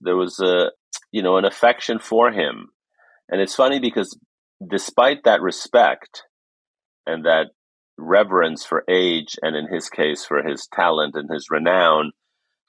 there 0.00 0.16
was 0.16 0.40
a 0.40 0.70
you 1.10 1.22
know, 1.22 1.36
an 1.36 1.44
affection 1.44 1.98
for 1.98 2.30
him 2.30 2.68
and 3.32 3.40
it's 3.40 3.54
funny 3.54 3.80
because 3.80 4.16
despite 4.70 5.24
that 5.24 5.40
respect 5.40 6.24
and 7.06 7.24
that 7.24 7.46
reverence 7.98 8.64
for 8.64 8.84
age, 8.88 9.36
and 9.40 9.56
in 9.56 9.72
his 9.72 9.88
case 9.88 10.24
for 10.24 10.42
his 10.42 10.68
talent 10.72 11.14
and 11.14 11.30
his 11.32 11.46
renown, 11.50 12.12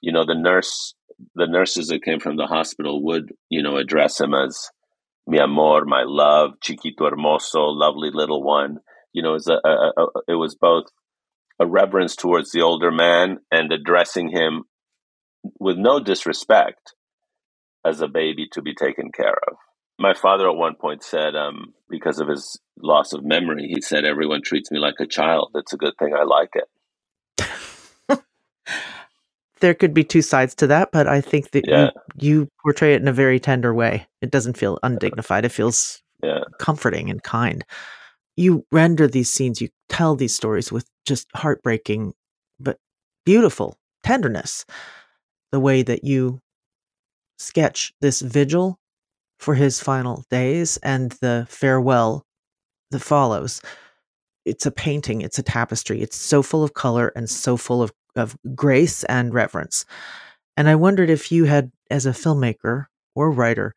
you 0.00 0.10
know, 0.10 0.24
the 0.24 0.34
nurse, 0.34 0.94
the 1.34 1.46
nurses 1.46 1.88
that 1.88 2.04
came 2.04 2.20
from 2.20 2.36
the 2.36 2.46
hospital 2.46 3.02
would, 3.04 3.32
you 3.48 3.62
know, 3.62 3.76
address 3.76 4.20
him 4.20 4.34
as 4.34 4.70
mi 5.26 5.38
amor, 5.38 5.84
my 5.84 6.02
love, 6.04 6.52
chiquito 6.60 7.10
hermoso, 7.10 7.74
lovely 7.74 8.10
little 8.12 8.42
one. 8.42 8.78
You 9.12 9.22
know, 9.22 9.30
it 9.30 9.34
was, 9.34 9.48
a, 9.48 9.60
a, 9.64 9.92
a, 9.96 10.06
it 10.28 10.34
was 10.34 10.54
both 10.54 10.84
a 11.60 11.66
reverence 11.66 12.16
towards 12.16 12.50
the 12.50 12.62
older 12.62 12.90
man 12.90 13.38
and 13.50 13.72
addressing 13.72 14.28
him 14.28 14.64
with 15.60 15.76
no 15.76 16.00
disrespect 16.00 16.94
as 17.84 18.00
a 18.00 18.08
baby 18.08 18.48
to 18.52 18.62
be 18.62 18.74
taken 18.74 19.12
care 19.12 19.36
of. 19.48 19.56
My 19.98 20.14
father 20.14 20.48
at 20.48 20.56
one 20.56 20.74
point 20.74 21.04
said, 21.04 21.36
um, 21.36 21.74
because 21.88 22.18
of 22.18 22.28
his 22.28 22.58
loss 22.78 23.12
of 23.12 23.24
memory, 23.24 23.70
he 23.72 23.80
said, 23.80 24.04
Everyone 24.04 24.40
treats 24.42 24.70
me 24.70 24.78
like 24.80 24.98
a 24.98 25.06
child. 25.06 25.52
It's 25.54 25.72
a 25.72 25.76
good 25.78 25.94
thing 25.98 26.14
I 26.18 26.24
like 26.24 26.50
it. 26.54 26.64
There 29.60 29.74
could 29.74 29.94
be 29.94 30.04
two 30.04 30.22
sides 30.22 30.54
to 30.56 30.66
that, 30.68 30.90
but 30.92 31.06
I 31.06 31.20
think 31.20 31.52
that 31.52 31.66
yeah. 31.66 31.90
you, 32.16 32.30
you, 32.30 32.48
portray 32.62 32.94
it 32.94 33.02
in 33.02 33.08
a 33.08 33.12
very 33.12 33.38
tender 33.38 33.72
way. 33.72 34.06
It 34.20 34.30
doesn't 34.30 34.56
feel 34.56 34.78
undignified, 34.82 35.44
it 35.44 35.50
feels 35.50 36.02
yeah. 36.22 36.40
comforting 36.58 37.10
and 37.10 37.22
kind. 37.22 37.64
You 38.36 38.66
render 38.72 39.06
these 39.06 39.30
scenes, 39.30 39.60
you 39.60 39.68
tell 39.88 40.16
these 40.16 40.34
stories 40.34 40.72
with 40.72 40.86
just 41.06 41.28
heartbreaking, 41.34 42.14
but 42.58 42.78
beautiful 43.24 43.78
tenderness. 44.02 44.64
The 45.52 45.60
way 45.60 45.82
that 45.82 46.02
you 46.02 46.40
sketch 47.38 47.92
this 48.00 48.20
vigil 48.20 48.78
for 49.38 49.54
his 49.54 49.80
final 49.80 50.24
days 50.30 50.78
and 50.78 51.12
the 51.20 51.46
farewell 51.48 52.24
that 52.90 53.00
follows. 53.00 53.60
It's 54.44 54.66
a 54.66 54.70
painting, 54.70 55.20
it's 55.20 55.38
a 55.38 55.42
tapestry. 55.42 56.00
It's 56.02 56.16
so 56.16 56.42
full 56.42 56.62
of 56.62 56.74
color 56.74 57.12
and 57.14 57.28
so 57.28 57.56
full 57.56 57.82
of, 57.82 57.92
of 58.16 58.36
grace 58.54 59.04
and 59.04 59.32
reverence. 59.32 59.84
And 60.56 60.68
I 60.68 60.76
wondered 60.76 61.10
if 61.10 61.32
you 61.32 61.44
had, 61.44 61.72
as 61.90 62.06
a 62.06 62.10
filmmaker 62.10 62.86
or 63.14 63.30
writer, 63.30 63.74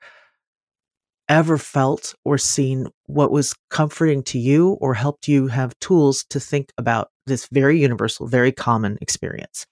ever 1.29 1.57
felt 1.57 2.15
or 2.23 2.37
seen 2.37 2.87
what 3.05 3.31
was 3.31 3.55
comforting 3.69 4.23
to 4.23 4.39
you 4.39 4.77
or 4.79 4.93
helped 4.93 5.27
you 5.27 5.47
have 5.47 5.77
tools 5.79 6.23
to 6.29 6.39
think 6.39 6.71
about 6.77 7.09
this 7.25 7.47
very 7.51 7.79
universal, 7.79 8.27
very 8.27 8.51
common 8.51 8.97
experience? 9.01 9.65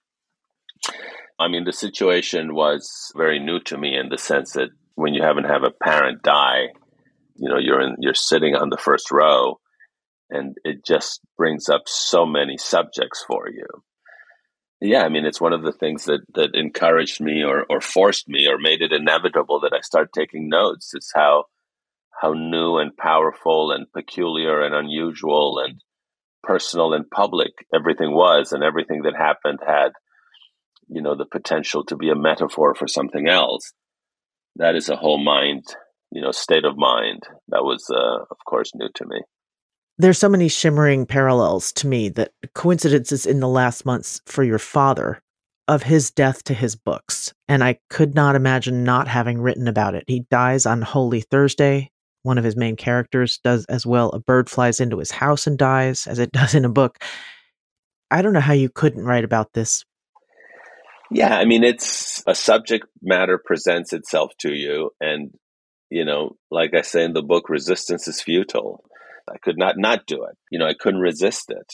I 1.40 1.48
mean, 1.48 1.66
the 1.66 1.74
situation 1.74 2.54
was 2.54 3.12
very 3.16 3.40
new 3.40 3.60
to 3.62 3.78
me 3.78 3.98
in 3.98 4.10
the 4.10 4.18
sense 4.18 4.54
that 4.54 4.70
when 4.96 5.14
you 5.14 5.22
haven't 5.22 5.46
have 5.46 5.64
a 5.64 5.72
parent 5.72 6.24
die, 6.24 6.68
you 7.36 7.50
know, 7.50 7.58
you're 7.58 7.82
in, 7.82 7.96
you're 8.00 8.14
sitting 8.14 8.56
on 8.56 8.70
the 8.70 8.78
first 8.78 9.12
row, 9.12 9.60
and 10.30 10.56
it 10.64 10.86
just 10.86 11.20
brings 11.38 11.68
up 11.68 11.84
so 11.86 12.26
many 12.26 12.58
subjects 12.58 13.24
for 13.28 13.50
you. 13.50 13.66
Yeah, 14.82 15.04
I 15.04 15.10
mean, 15.10 15.26
it's 15.26 15.42
one 15.42 15.54
of 15.54 15.64
the 15.64 15.72
things 15.72 16.06
that 16.06 16.22
that 16.36 16.52
encouraged 16.54 17.22
me 17.22 17.44
or 17.44 17.66
or 17.70 17.82
forced 17.82 18.28
me 18.28 18.48
or 18.48 18.58
made 18.60 18.82
it 18.82 18.92
inevitable 18.92 19.60
that 19.62 19.74
I 19.74 19.82
start 19.82 20.10
taking 20.14 20.50
notes. 20.50 20.92
It's 20.94 21.12
how 21.16 21.46
how 22.22 22.34
new 22.34 22.78
and 22.78 22.96
powerful 22.96 23.72
and 23.72 23.92
peculiar 23.94 24.62
and 24.62 24.76
unusual 24.76 25.60
and 25.60 25.82
personal 26.44 26.94
and 26.94 27.10
public 27.10 27.52
everything 27.74 28.12
was, 28.14 28.52
and 28.52 28.64
everything 28.64 29.04
that 29.04 29.16
happened 29.16 29.60
had, 29.66 29.92
you 30.90 31.02
know, 31.02 31.16
the 31.16 31.26
potential 31.26 31.84
to 31.86 31.96
be 31.96 32.10
a 32.10 32.16
metaphor 32.16 32.76
for 32.76 32.88
something 32.88 33.28
else 33.30 33.74
that 34.58 34.76
is 34.76 34.90
a 34.90 34.96
whole 34.96 35.24
mind, 35.24 35.64
you 36.12 36.22
know, 36.22 36.32
state 36.32 36.66
of 36.66 36.78
mind 36.78 37.24
that 37.50 37.64
was, 37.64 37.86
uh, 37.94 38.24
of 38.32 38.38
course, 38.48 38.72
new 38.76 38.90
to 38.96 39.06
me. 39.06 39.22
There's 39.98 40.20
so 40.20 40.28
many 40.28 40.50
shimmering 40.50 41.06
parallels 41.06 41.72
to 41.74 41.88
me 41.88 42.10
that 42.10 42.32
coincidences 42.54 43.26
in 43.26 43.40
the 43.40 43.48
last 43.48 43.86
months 43.86 44.22
for 44.26 44.44
your 44.44 44.60
father 44.60 45.22
of 45.68 45.84
his 45.84 46.12
death 46.12 46.44
to 46.44 46.54
his 46.54 46.76
books. 46.76 47.34
And 47.48 47.64
I 47.64 47.80
could 47.90 48.14
not 48.14 48.36
imagine 48.36 48.84
not 48.84 49.08
having 49.08 49.40
written 49.40 49.68
about 49.68 49.96
it. 49.96 50.04
He 50.08 50.26
dies 50.30 50.66
on 50.66 50.82
Holy 50.82 51.22
Thursday. 51.22 51.92
One 52.24 52.38
of 52.38 52.44
his 52.44 52.58
main 52.58 52.76
characters 52.76 53.40
does 53.44 53.66
as 53.66 53.86
well. 53.86 54.10
A 54.10 54.20
bird 54.20 54.50
flies 54.50 54.80
into 54.80 55.00
his 55.00 55.12
house 55.12 55.48
and 55.48 55.58
dies, 55.58 56.08
as 56.08 56.20
it 56.20 56.32
does 56.34 56.54
in 56.54 56.66
a 56.66 56.70
book. 56.70 56.98
I 58.12 58.22
don't 58.22 58.34
know 58.34 58.40
how 58.40 58.54
you 58.54 58.70
couldn't 58.70 59.06
write 59.06 59.24
about 59.24 59.54
this. 59.54 59.86
Yeah, 61.12 61.38
I 61.38 61.46
mean, 61.46 61.64
it's 61.64 62.24
a 62.28 62.36
subject 62.36 62.86
matter 63.02 63.40
presents 63.44 63.94
itself 63.94 64.32
to 64.40 64.52
you. 64.52 64.92
And, 65.00 65.32
you 65.90 66.04
know, 66.04 66.36
like 66.52 66.74
I 66.74 66.82
say 66.82 67.04
in 67.04 67.14
the 67.14 67.22
book, 67.22 67.48
resistance 67.48 68.08
is 68.08 68.22
futile. 68.22 68.84
I 69.30 69.38
could 69.38 69.58
not 69.58 69.78
not 69.78 70.06
do 70.06 70.24
it. 70.24 70.38
You 70.52 70.60
know, 70.60 70.68
I 70.68 70.74
couldn't 70.80 71.02
resist 71.02 71.50
it. 71.50 71.74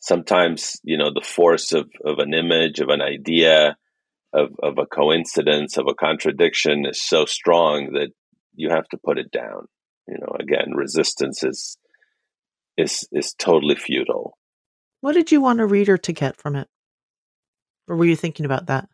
Sometimes, 0.00 0.80
you 0.84 0.96
know, 0.96 1.12
the 1.12 1.26
force 1.26 1.72
of, 1.72 1.90
of 2.04 2.18
an 2.18 2.32
image, 2.32 2.80
of 2.80 2.88
an 2.88 3.02
idea, 3.02 3.76
of, 4.32 4.50
of 4.62 4.78
a 4.78 4.86
coincidence, 4.86 5.76
of 5.76 5.86
a 5.88 5.94
contradiction 5.94 6.86
is 6.86 7.02
so 7.02 7.24
strong 7.24 7.92
that 7.94 8.10
you 8.54 8.70
have 8.70 8.88
to 8.90 8.98
put 8.98 9.18
it 9.18 9.30
down. 9.30 9.66
You 10.06 10.18
know, 10.20 10.36
again, 10.38 10.74
resistance 10.74 11.42
is 11.42 11.76
is 12.76 13.08
is 13.12 13.34
totally 13.34 13.74
futile. 13.74 14.38
What 15.00 15.12
did 15.12 15.30
you 15.30 15.40
want 15.40 15.60
a 15.60 15.66
reader 15.66 15.98
to 15.98 16.12
get 16.12 16.36
from 16.36 16.56
it? 16.56 16.68
Or 17.88 17.96
were 17.96 18.04
you 18.04 18.16
thinking 18.16 18.46
about 18.46 18.66
that? 18.66 18.88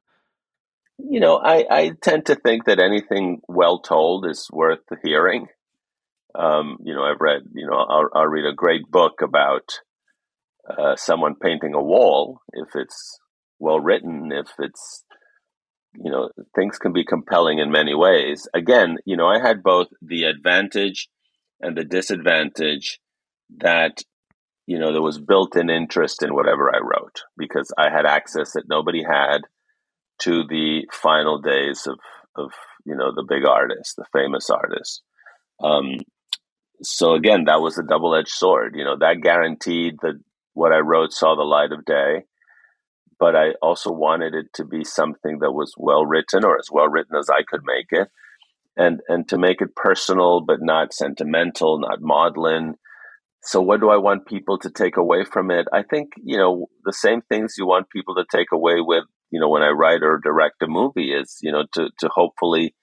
You 0.98 1.20
know, 1.20 1.37
I, 1.38 1.64
I 1.70 1.92
tend 2.00 2.26
to 2.26 2.37
think 2.37 2.66
that 2.66 2.80
anything 2.80 3.40
well 3.48 3.80
told 3.80 4.26
is 4.26 4.48
worth 4.52 4.80
hearing. 5.04 5.48
Um, 6.35 6.79
you 6.83 6.94
know, 6.94 7.03
I've 7.05 7.20
read, 7.20 7.42
you 7.55 7.66
know, 7.66 7.77
I'll, 7.77 8.09
I'll 8.14 8.27
read 8.27 8.47
a 8.47 8.55
great 8.55 8.90
book 8.90 9.23
about 9.23 9.81
uh, 10.68 10.97
someone 10.97 11.37
painting 11.40 11.75
a 11.75 11.83
wall 11.83 12.40
if 12.53 12.70
it's 12.75 13.18
well 13.59 13.79
written, 13.79 14.31
if 14.33 14.49
it's, 14.59 15.05
you 15.94 16.11
know, 16.11 16.31
things 16.57 16.79
can 16.79 16.92
be 16.92 17.05
compelling 17.05 17.59
in 17.59 17.70
many 17.70 17.94
ways. 17.94 18.49
Again, 18.53 18.97
you 19.05 19.16
know, 19.16 19.27
I 19.27 19.40
had 19.40 19.62
both 19.62 19.88
the 20.03 20.25
advantage 20.25 21.09
and 21.61 21.77
the 21.77 21.85
disadvantage 21.85 22.99
that 23.59 24.03
you 24.66 24.79
know, 24.79 24.92
there 24.92 25.03
was 25.03 25.18
built 25.20 25.57
in 25.57 25.68
interest 25.68 26.23
in 26.23 26.35
whatever 26.35 26.75
I 26.75 26.79
wrote 26.79 27.23
because 27.37 27.70
I 27.77 27.90
had 27.90 28.07
access 28.07 28.53
that 28.53 28.68
nobody 28.68 29.03
had 29.03 29.40
to 30.20 30.44
the 30.49 30.87
final 30.90 31.40
days 31.40 31.87
of, 31.87 31.99
of 32.37 32.51
you 32.87 32.94
know, 32.94 33.12
the 33.14 33.27
big 33.29 33.47
artists, 33.47 33.94
the 33.94 34.07
famous 34.12 34.49
artists. 34.49 35.03
Um, 35.62 35.99
so 36.87 37.14
again, 37.14 37.44
that 37.44 37.61
was 37.61 37.79
a 37.79 37.83
double 37.83 38.14
edged 38.14 38.29
sword. 38.29 38.75
You 38.77 38.85
know, 38.85 38.97
that 38.99 39.23
guaranteed 39.23 39.97
that 40.03 40.20
what 40.53 40.73
I 40.73 40.79
wrote 40.79 41.12
saw 41.12 41.35
the 41.35 41.42
light 41.42 41.73
of 41.73 41.85
day. 41.85 42.25
But 43.18 43.37
I 43.37 43.53
also 43.62 43.92
wanted 43.92 44.35
it 44.35 44.47
to 44.55 44.64
be 44.64 44.85
something 44.85 45.38
that 45.38 45.53
was 45.53 45.73
well 45.77 46.05
written 46.05 46.44
or 46.44 46.59
as 46.59 46.68
well 46.70 46.88
written 46.88 47.16
as 47.16 47.31
I 47.31 47.42
could 47.49 47.62
make 47.64 47.87
it. 47.90 48.09
And 48.77 49.01
and 49.09 49.29
to 49.29 49.38
make 49.38 49.61
it 49.61 49.77
personal 49.77 50.40
but 50.40 50.59
not 50.61 50.92
sentimental, 50.92 51.79
not 51.79 52.01
maudlin, 52.01 52.75
so, 53.47 53.61
what 53.61 53.81
do 53.81 53.90
I 53.90 53.99
want 53.99 54.27
people 54.27 54.59
to 54.61 54.70
take 54.70 54.97
away 54.97 55.25
from 55.25 55.51
it? 55.51 55.66
I 55.70 55.83
think, 55.83 56.12
you 56.23 56.38
know, 56.38 56.66
the 56.85 56.94
same 56.94 57.20
things 57.20 57.57
you 57.59 57.66
want 57.66 57.90
people 57.90 58.14
to 58.14 58.25
take 58.35 58.53
away 58.53 58.77
with, 58.79 59.05
you 59.31 59.38
know, 59.38 59.51
when 59.51 59.62
I 59.62 59.68
write 59.68 60.03
or 60.03 60.18
direct 60.18 60.62
a 60.62 60.66
movie 60.66 61.12
is, 61.12 61.38
you 61.42 61.53
know, 61.53 61.64
to, 61.75 61.90
to 61.99 62.09
hopefully, 62.09 62.75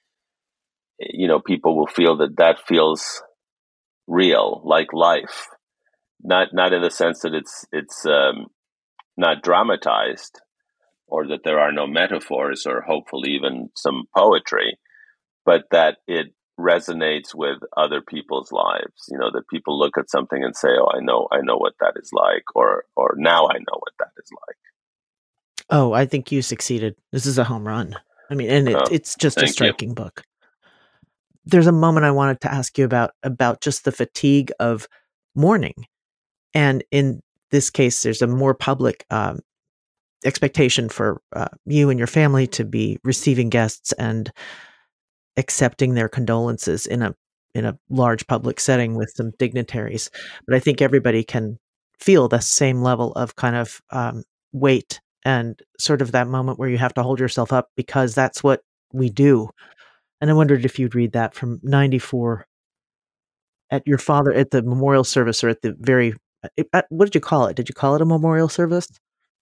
eh, 1.01 1.07
you 1.13 1.27
know, 1.27 1.39
people 1.39 1.75
will 1.75 1.87
feel 1.87 2.17
that 2.17 2.37
that 2.37 2.59
feels 2.67 3.23
real, 4.07 4.61
like 4.63 4.93
life. 4.93 5.47
Not, 6.23 6.49
not 6.53 6.73
in 6.73 6.81
the 6.81 6.91
sense 6.91 7.21
that 7.21 7.33
it's, 7.33 7.65
it's 7.71 8.05
um, 8.05 8.47
not 9.17 9.41
dramatized 9.41 10.39
or 11.07 11.27
that 11.27 11.41
there 11.43 11.59
are 11.59 11.71
no 11.71 11.85
metaphors 11.85 12.65
or 12.65 12.81
hopefully 12.81 13.31
even 13.31 13.69
some 13.75 14.05
poetry, 14.15 14.77
but 15.45 15.63
that 15.71 15.97
it 16.07 16.27
resonates 16.59 17.35
with 17.35 17.57
other 17.75 18.01
people's 18.01 18.51
lives. 18.51 19.09
You 19.09 19.17
know 19.17 19.29
that 19.33 19.47
people 19.49 19.77
look 19.77 19.97
at 19.97 20.09
something 20.09 20.43
and 20.43 20.55
say 20.55 20.69
oh 20.69 20.89
i 20.93 20.99
know 21.01 21.27
i 21.31 21.39
know 21.41 21.57
what 21.57 21.73
that 21.79 21.93
is 21.95 22.11
like 22.13 22.43
or 22.55 22.85
or 22.95 23.15
now 23.17 23.47
i 23.47 23.57
know 23.57 23.79
what 23.79 23.93
that 23.99 24.11
is 24.17 24.29
like. 24.47 24.57
Oh 25.69 25.93
i 25.93 26.05
think 26.05 26.31
you 26.31 26.41
succeeded. 26.41 26.95
This 27.11 27.25
is 27.25 27.37
a 27.37 27.43
home 27.43 27.67
run. 27.67 27.95
I 28.29 28.35
mean 28.35 28.49
and 28.49 28.69
it, 28.69 28.75
oh, 28.75 28.83
it's 28.91 29.15
just 29.15 29.41
a 29.41 29.47
striking 29.47 29.89
you. 29.89 29.95
book 29.95 30.23
there's 31.45 31.67
a 31.67 31.71
moment 31.71 32.05
i 32.05 32.11
wanted 32.11 32.39
to 32.41 32.51
ask 32.51 32.77
you 32.77 32.85
about 32.85 33.11
about 33.23 33.61
just 33.61 33.85
the 33.85 33.91
fatigue 33.91 34.51
of 34.59 34.87
mourning 35.35 35.85
and 36.53 36.83
in 36.91 37.21
this 37.51 37.69
case 37.69 38.03
there's 38.03 38.21
a 38.21 38.27
more 38.27 38.53
public 38.53 39.05
um, 39.09 39.39
expectation 40.25 40.89
for 40.89 41.21
uh, 41.35 41.47
you 41.65 41.89
and 41.89 41.97
your 41.97 42.07
family 42.07 42.47
to 42.47 42.63
be 42.63 42.97
receiving 43.03 43.49
guests 43.49 43.91
and 43.93 44.31
accepting 45.37 45.93
their 45.93 46.09
condolences 46.09 46.85
in 46.85 47.01
a 47.01 47.15
in 47.53 47.65
a 47.65 47.77
large 47.89 48.25
public 48.27 48.59
setting 48.59 48.95
with 48.95 49.11
some 49.13 49.31
dignitaries. 49.37 50.09
But 50.47 50.55
I 50.55 50.59
think 50.59 50.81
everybody 50.81 51.23
can 51.23 51.57
feel 51.99 52.27
the 52.27 52.39
same 52.39 52.81
level 52.81 53.11
of 53.13 53.35
kind 53.35 53.55
of 53.55 53.81
um, 53.91 54.23
weight 54.53 55.01
and 55.25 55.61
sort 55.77 56.01
of 56.01 56.13
that 56.13 56.27
moment 56.27 56.59
where 56.59 56.69
you 56.69 56.77
have 56.77 56.93
to 56.93 57.03
hold 57.03 57.19
yourself 57.19 57.51
up 57.51 57.69
because 57.75 58.15
that's 58.15 58.41
what 58.41 58.61
we 58.93 59.09
do. 59.09 59.49
And 60.21 60.29
I 60.29 60.33
wondered 60.33 60.63
if 60.63 60.79
you'd 60.79 60.95
read 60.95 61.13
that 61.13 61.33
from 61.33 61.59
94 61.63 62.45
at 63.71 63.87
your 63.87 63.97
father 63.97 64.31
at 64.31 64.51
the 64.51 64.61
memorial 64.61 65.03
service 65.03 65.43
or 65.43 65.49
at 65.49 65.61
the 65.61 65.75
very 65.77 66.13
uh, 66.73 66.81
what 66.89 67.05
did 67.05 67.15
you 67.15 67.21
call 67.21 67.47
it? 67.47 67.55
Did 67.55 67.69
you 67.69 67.75
call 67.75 67.95
it 67.95 68.01
a 68.01 68.05
memorial 68.05 68.49
service? 68.49 68.87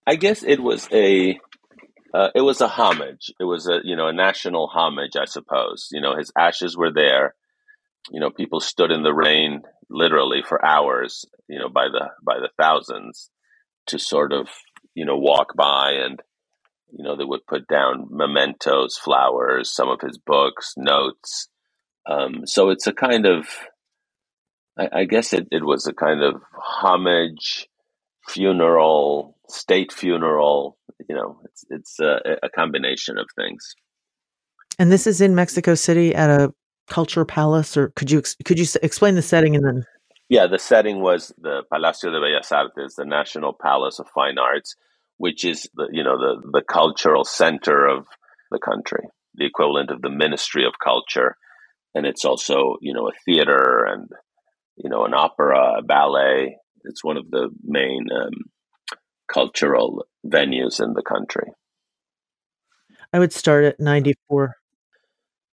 I 0.05 0.15
guess 0.15 0.43
it 0.43 0.61
was 0.61 0.87
a 0.91 1.39
uh, 2.13 2.29
it 2.33 2.41
was 2.41 2.61
a 2.61 2.67
homage. 2.67 3.31
It 3.39 3.43
was 3.43 3.67
a 3.67 3.79
you 3.83 3.95
know 3.95 4.07
a 4.07 4.13
national 4.13 4.67
homage, 4.67 5.15
I 5.15 5.25
suppose. 5.25 5.89
You 5.91 6.01
know, 6.01 6.15
his 6.17 6.31
ashes 6.37 6.75
were 6.75 6.91
there. 6.91 7.35
You 8.09 8.19
know, 8.19 8.29
people 8.29 8.59
stood 8.59 8.91
in 8.91 9.03
the 9.03 9.13
rain 9.13 9.61
literally 9.89 10.41
for 10.47 10.63
hours. 10.65 11.25
You 11.47 11.59
know, 11.59 11.69
by 11.69 11.87
the 11.89 12.09
by 12.23 12.39
the 12.39 12.49
thousands 12.57 13.29
to 13.87 13.99
sort 13.99 14.33
of 14.33 14.47
you 14.93 15.05
know 15.05 15.17
walk 15.17 15.55
by 15.55 15.91
and 15.91 16.21
you 16.91 17.03
know 17.03 17.15
they 17.15 17.23
would 17.23 17.45
put 17.47 17.67
down 17.67 18.07
mementos, 18.09 18.97
flowers, 18.97 19.73
some 19.73 19.89
of 19.89 20.01
his 20.01 20.17
books, 20.17 20.73
notes. 20.77 21.49
Um, 22.05 22.41
so 22.45 22.69
it's 22.69 22.87
a 22.87 22.93
kind 22.93 23.25
of, 23.25 23.47
I, 24.77 25.01
I 25.01 25.05
guess 25.05 25.33
it, 25.33 25.47
it 25.51 25.63
was 25.63 25.85
a 25.85 25.93
kind 25.93 26.23
of 26.23 26.41
homage, 26.57 27.67
funeral, 28.27 29.37
state 29.47 29.91
funeral 29.91 30.79
you 31.07 31.15
know, 31.15 31.39
it's 31.45 31.65
it's 31.69 31.99
a, 31.99 32.37
a 32.43 32.49
combination 32.49 33.17
of 33.17 33.27
things. 33.35 33.75
And 34.77 34.91
this 34.91 35.07
is 35.07 35.21
in 35.21 35.35
Mexico 35.35 35.75
City 35.75 36.13
at 36.13 36.29
a 36.29 36.53
culture 36.87 37.25
palace, 37.25 37.77
or 37.77 37.89
could 37.89 38.11
you 38.11 38.21
could 38.43 38.59
you 38.59 38.65
explain 38.81 39.15
the 39.15 39.21
setting 39.21 39.55
and 39.55 39.65
then? 39.65 39.85
Yeah, 40.29 40.45
the 40.45 40.59
setting 40.59 41.01
was 41.01 41.33
the 41.39 41.63
Palacio 41.71 42.11
de 42.11 42.19
Bellas 42.19 42.51
Artes, 42.51 42.95
the 42.95 43.05
National 43.05 43.51
Palace 43.51 43.97
of 43.97 44.07
Fine 44.13 44.37
Arts, 44.37 44.75
which 45.19 45.43
is 45.45 45.69
the 45.75 45.87
you 45.91 46.03
know 46.03 46.17
the 46.17 46.41
the 46.51 46.63
cultural 46.63 47.23
center 47.23 47.85
of 47.85 48.07
the 48.49 48.57
country, 48.57 49.03
the 49.35 49.45
equivalent 49.45 49.91
of 49.91 50.01
the 50.01 50.09
Ministry 50.09 50.65
of 50.65 50.73
Culture, 50.83 51.35
and 51.93 52.07
it's 52.07 52.25
also 52.25 52.77
you 52.81 52.93
know 52.93 53.07
a 53.07 53.19
theater 53.25 53.85
and 53.85 54.09
you 54.77 54.89
know 54.89 55.05
an 55.05 55.13
opera, 55.13 55.79
a 55.79 55.83
ballet. 55.83 56.57
It's 56.85 57.03
one 57.03 57.17
of 57.17 57.29
the 57.29 57.49
main 57.63 58.07
um, 58.15 58.31
cultural 59.31 60.05
venues 60.25 60.81
in 60.81 60.93
the 60.93 61.03
country. 61.03 61.51
I 63.11 63.19
would 63.19 63.33
start 63.33 63.65
at 63.65 63.79
94. 63.79 64.55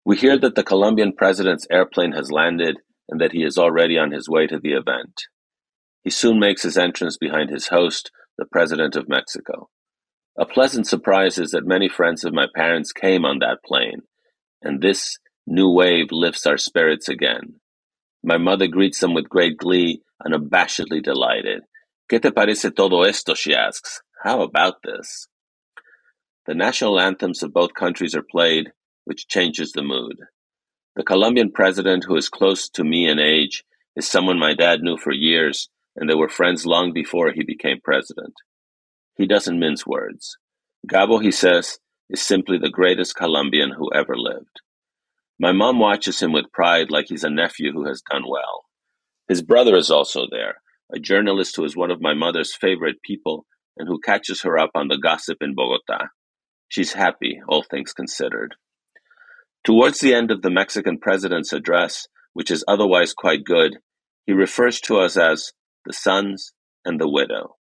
We 0.04 0.16
hear 0.16 0.38
that 0.38 0.54
the 0.54 0.62
Colombian 0.62 1.12
president's 1.12 1.66
airplane 1.70 2.12
has 2.12 2.30
landed 2.30 2.76
and 3.08 3.20
that 3.20 3.32
he 3.32 3.42
is 3.42 3.58
already 3.58 3.98
on 3.98 4.12
his 4.12 4.28
way 4.28 4.46
to 4.46 4.60
the 4.60 4.72
event. 4.72 5.22
He 6.04 6.10
soon 6.10 6.38
makes 6.38 6.62
his 6.62 6.78
entrance 6.78 7.16
behind 7.16 7.50
his 7.50 7.68
host, 7.68 8.12
the 8.38 8.46
President 8.46 8.96
of 8.96 9.08
Mexico. 9.08 9.68
A 10.38 10.44
pleasant 10.44 10.86
surprise 10.86 11.38
is 11.38 11.52
that 11.52 11.66
many 11.66 11.88
friends 11.88 12.24
of 12.24 12.34
my 12.34 12.46
parents 12.54 12.92
came 12.92 13.24
on 13.24 13.38
that 13.38 13.64
plane, 13.64 14.02
and 14.62 14.82
this 14.82 15.18
new 15.46 15.70
wave 15.70 16.08
lifts 16.10 16.46
our 16.46 16.58
spirits 16.58 17.08
again. 17.08 17.60
My 18.22 18.36
mother 18.36 18.66
greets 18.66 19.00
them 19.00 19.14
with 19.14 19.28
great 19.28 19.56
glee, 19.56 20.02
unabashedly 20.26 21.02
delighted. 21.02 21.62
¿Qué 22.10 22.20
te 22.20 22.30
parece 22.30 22.74
todo 22.74 23.02
esto? 23.02 23.34
she 23.34 23.54
asks. 23.54 24.00
How 24.22 24.42
about 24.42 24.82
this? 24.84 25.28
The 26.46 26.54
national 26.54 27.00
anthems 27.00 27.42
of 27.42 27.52
both 27.52 27.74
countries 27.74 28.14
are 28.14 28.24
played, 28.30 28.72
which 29.04 29.28
changes 29.28 29.72
the 29.72 29.82
mood. 29.82 30.16
The 30.96 31.02
Colombian 31.02 31.52
president, 31.52 32.04
who 32.04 32.16
is 32.16 32.28
close 32.28 32.68
to 32.70 32.84
me 32.84 33.08
in 33.08 33.18
age, 33.18 33.64
is 33.96 34.08
someone 34.08 34.38
my 34.38 34.54
dad 34.54 34.80
knew 34.82 34.96
for 34.96 35.12
years, 35.12 35.68
and 35.96 36.08
they 36.08 36.14
were 36.14 36.28
friends 36.28 36.66
long 36.66 36.92
before 36.92 37.32
he 37.32 37.42
became 37.42 37.80
president. 37.82 38.34
He 39.16 39.26
doesn't 39.26 39.58
mince 39.58 39.86
words. 39.86 40.36
Gabo, 40.90 41.22
he 41.22 41.30
says, 41.30 41.78
is 42.10 42.20
simply 42.20 42.58
the 42.58 42.70
greatest 42.70 43.16
Colombian 43.16 43.72
who 43.76 43.90
ever 43.92 44.16
lived. 44.16 44.60
My 45.38 45.52
mom 45.52 45.78
watches 45.78 46.20
him 46.20 46.32
with 46.32 46.52
pride 46.52 46.90
like 46.90 47.06
he's 47.08 47.24
a 47.24 47.30
nephew 47.30 47.72
who 47.72 47.86
has 47.86 48.02
done 48.10 48.22
well. 48.28 48.64
His 49.28 49.42
brother 49.42 49.76
is 49.76 49.90
also 49.90 50.26
there, 50.30 50.56
a 50.94 50.98
journalist 50.98 51.56
who 51.56 51.64
is 51.64 51.76
one 51.76 51.90
of 51.90 52.00
my 52.00 52.14
mother's 52.14 52.54
favorite 52.54 53.02
people 53.02 53.46
and 53.76 53.88
who 53.88 54.00
catches 54.00 54.42
her 54.42 54.58
up 54.58 54.70
on 54.74 54.88
the 54.88 54.98
gossip 54.98 55.38
in 55.40 55.54
Bogota. 55.54 56.06
She's 56.68 56.92
happy, 56.92 57.40
all 57.48 57.62
things 57.62 57.92
considered. 57.92 58.54
Towards 59.64 60.00
the 60.00 60.14
end 60.14 60.30
of 60.30 60.42
the 60.42 60.50
Mexican 60.50 60.98
president's 60.98 61.52
address, 61.52 62.06
which 62.32 62.50
is 62.50 62.64
otherwise 62.68 63.12
quite 63.12 63.44
good, 63.44 63.78
he 64.26 64.32
refers 64.32 64.80
to 64.82 64.98
us 64.98 65.16
as 65.16 65.52
the 65.86 65.92
sons 65.92 66.52
and 66.84 67.00
the 67.00 67.08
widow. 67.08 67.56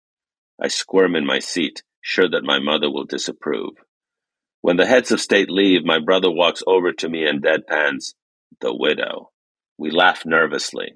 I 0.60 0.68
squirm 0.68 1.14
in 1.14 1.26
my 1.26 1.38
seat, 1.38 1.82
sure 2.00 2.28
that 2.28 2.44
my 2.44 2.58
mother 2.58 2.90
will 2.90 3.04
disapprove. 3.04 3.72
When 4.60 4.76
the 4.76 4.86
heads 4.86 5.10
of 5.12 5.20
state 5.20 5.50
leave, 5.50 5.84
my 5.84 5.98
brother 5.98 6.30
walks 6.30 6.62
over 6.66 6.92
to 6.92 7.08
me 7.08 7.26
and 7.26 7.42
deadpans, 7.42 8.14
the 8.60 8.74
widow. 8.74 9.30
We 9.76 9.90
laugh 9.90 10.24
nervously. 10.24 10.94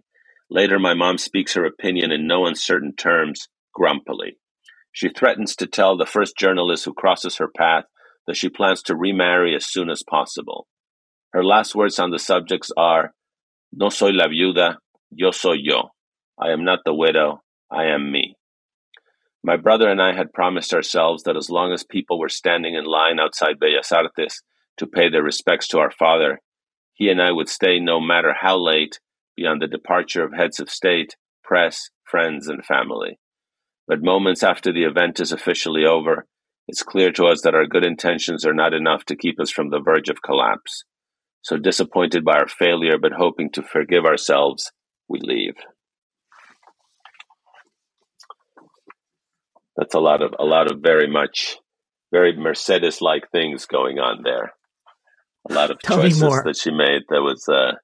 Later, 0.50 0.78
my 0.78 0.94
mom 0.94 1.18
speaks 1.18 1.54
her 1.54 1.66
opinion 1.66 2.10
in 2.10 2.26
no 2.26 2.46
uncertain 2.46 2.94
terms, 2.96 3.48
grumpily. 3.74 4.38
She 4.92 5.10
threatens 5.10 5.54
to 5.56 5.66
tell 5.66 5.96
the 5.96 6.06
first 6.06 6.36
journalist 6.38 6.84
who 6.84 6.94
crosses 6.94 7.36
her 7.36 7.48
path 7.54 7.84
that 8.26 8.36
she 8.36 8.48
plans 8.48 8.82
to 8.84 8.96
remarry 8.96 9.54
as 9.54 9.66
soon 9.66 9.90
as 9.90 10.02
possible. 10.08 10.66
Her 11.32 11.44
last 11.44 11.74
words 11.74 11.98
on 11.98 12.10
the 12.10 12.18
subjects 12.18 12.70
are, 12.76 13.12
No 13.72 13.90
soy 13.90 14.10
la 14.10 14.28
viuda, 14.28 14.76
yo 15.10 15.30
soy 15.30 15.56
yo. 15.60 15.90
I 16.40 16.50
am 16.50 16.64
not 16.64 16.80
the 16.84 16.94
widow, 16.94 17.42
I 17.70 17.86
am 17.86 18.12
me. 18.12 18.36
My 19.42 19.56
brother 19.56 19.88
and 19.88 20.00
I 20.00 20.14
had 20.14 20.32
promised 20.32 20.72
ourselves 20.72 21.24
that 21.24 21.36
as 21.36 21.50
long 21.50 21.72
as 21.72 21.84
people 21.84 22.18
were 22.18 22.28
standing 22.28 22.74
in 22.74 22.84
line 22.84 23.18
outside 23.18 23.58
Bellas 23.60 23.92
Artes 23.92 24.42
to 24.76 24.86
pay 24.86 25.08
their 25.08 25.22
respects 25.22 25.68
to 25.68 25.78
our 25.78 25.90
father, 25.90 26.40
he 26.94 27.08
and 27.08 27.20
I 27.20 27.32
would 27.32 27.48
stay 27.48 27.80
no 27.80 28.00
matter 28.00 28.34
how 28.38 28.56
late 28.56 29.00
beyond 29.36 29.62
the 29.62 29.68
departure 29.68 30.24
of 30.24 30.32
heads 30.32 30.60
of 30.60 30.70
state, 30.70 31.16
press, 31.42 31.90
friends, 32.04 32.48
and 32.48 32.64
family. 32.64 33.18
But 33.86 34.02
moments 34.02 34.42
after 34.42 34.72
the 34.72 34.84
event 34.84 35.20
is 35.20 35.32
officially 35.32 35.84
over, 35.84 36.26
it's 36.66 36.82
clear 36.82 37.10
to 37.12 37.26
us 37.26 37.42
that 37.42 37.54
our 37.54 37.66
good 37.66 37.84
intentions 37.84 38.44
are 38.44 38.54
not 38.54 38.74
enough 38.74 39.04
to 39.06 39.16
keep 39.16 39.40
us 39.40 39.50
from 39.50 39.70
the 39.70 39.80
verge 39.80 40.08
of 40.08 40.22
collapse. 40.22 40.84
So 41.42 41.56
disappointed 41.56 42.24
by 42.24 42.38
our 42.38 42.48
failure, 42.48 42.98
but 42.98 43.12
hoping 43.12 43.50
to 43.52 43.62
forgive 43.62 44.04
ourselves, 44.04 44.70
we 45.08 45.20
leave. 45.22 45.54
That's 49.78 49.94
a 49.94 50.00
lot 50.00 50.22
of 50.22 50.34
a 50.38 50.44
lot 50.44 50.70
of 50.70 50.80
very 50.82 51.10
much 51.10 51.56
very 52.12 52.36
Mercedes 52.36 53.00
like 53.00 53.30
things 53.30 53.64
going 53.64 53.98
on 53.98 54.22
there. 54.24 54.52
A 55.48 55.54
lot 55.54 55.70
of 55.70 55.78
choices 55.82 56.42
that 56.44 56.58
she 56.60 56.70
made. 56.70 57.02
That 57.08 57.22
was 57.22 57.48
uh, 57.48 57.76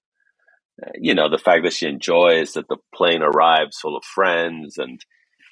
you 0.98 1.14
know, 1.14 1.30
the 1.30 1.38
fact 1.38 1.64
that 1.64 1.72
she 1.72 1.86
enjoys 1.86 2.54
that 2.54 2.68
the 2.68 2.78
plane 2.94 3.22
arrives 3.22 3.78
full 3.80 3.96
of 3.96 4.04
friends 4.04 4.76
and 4.78 5.00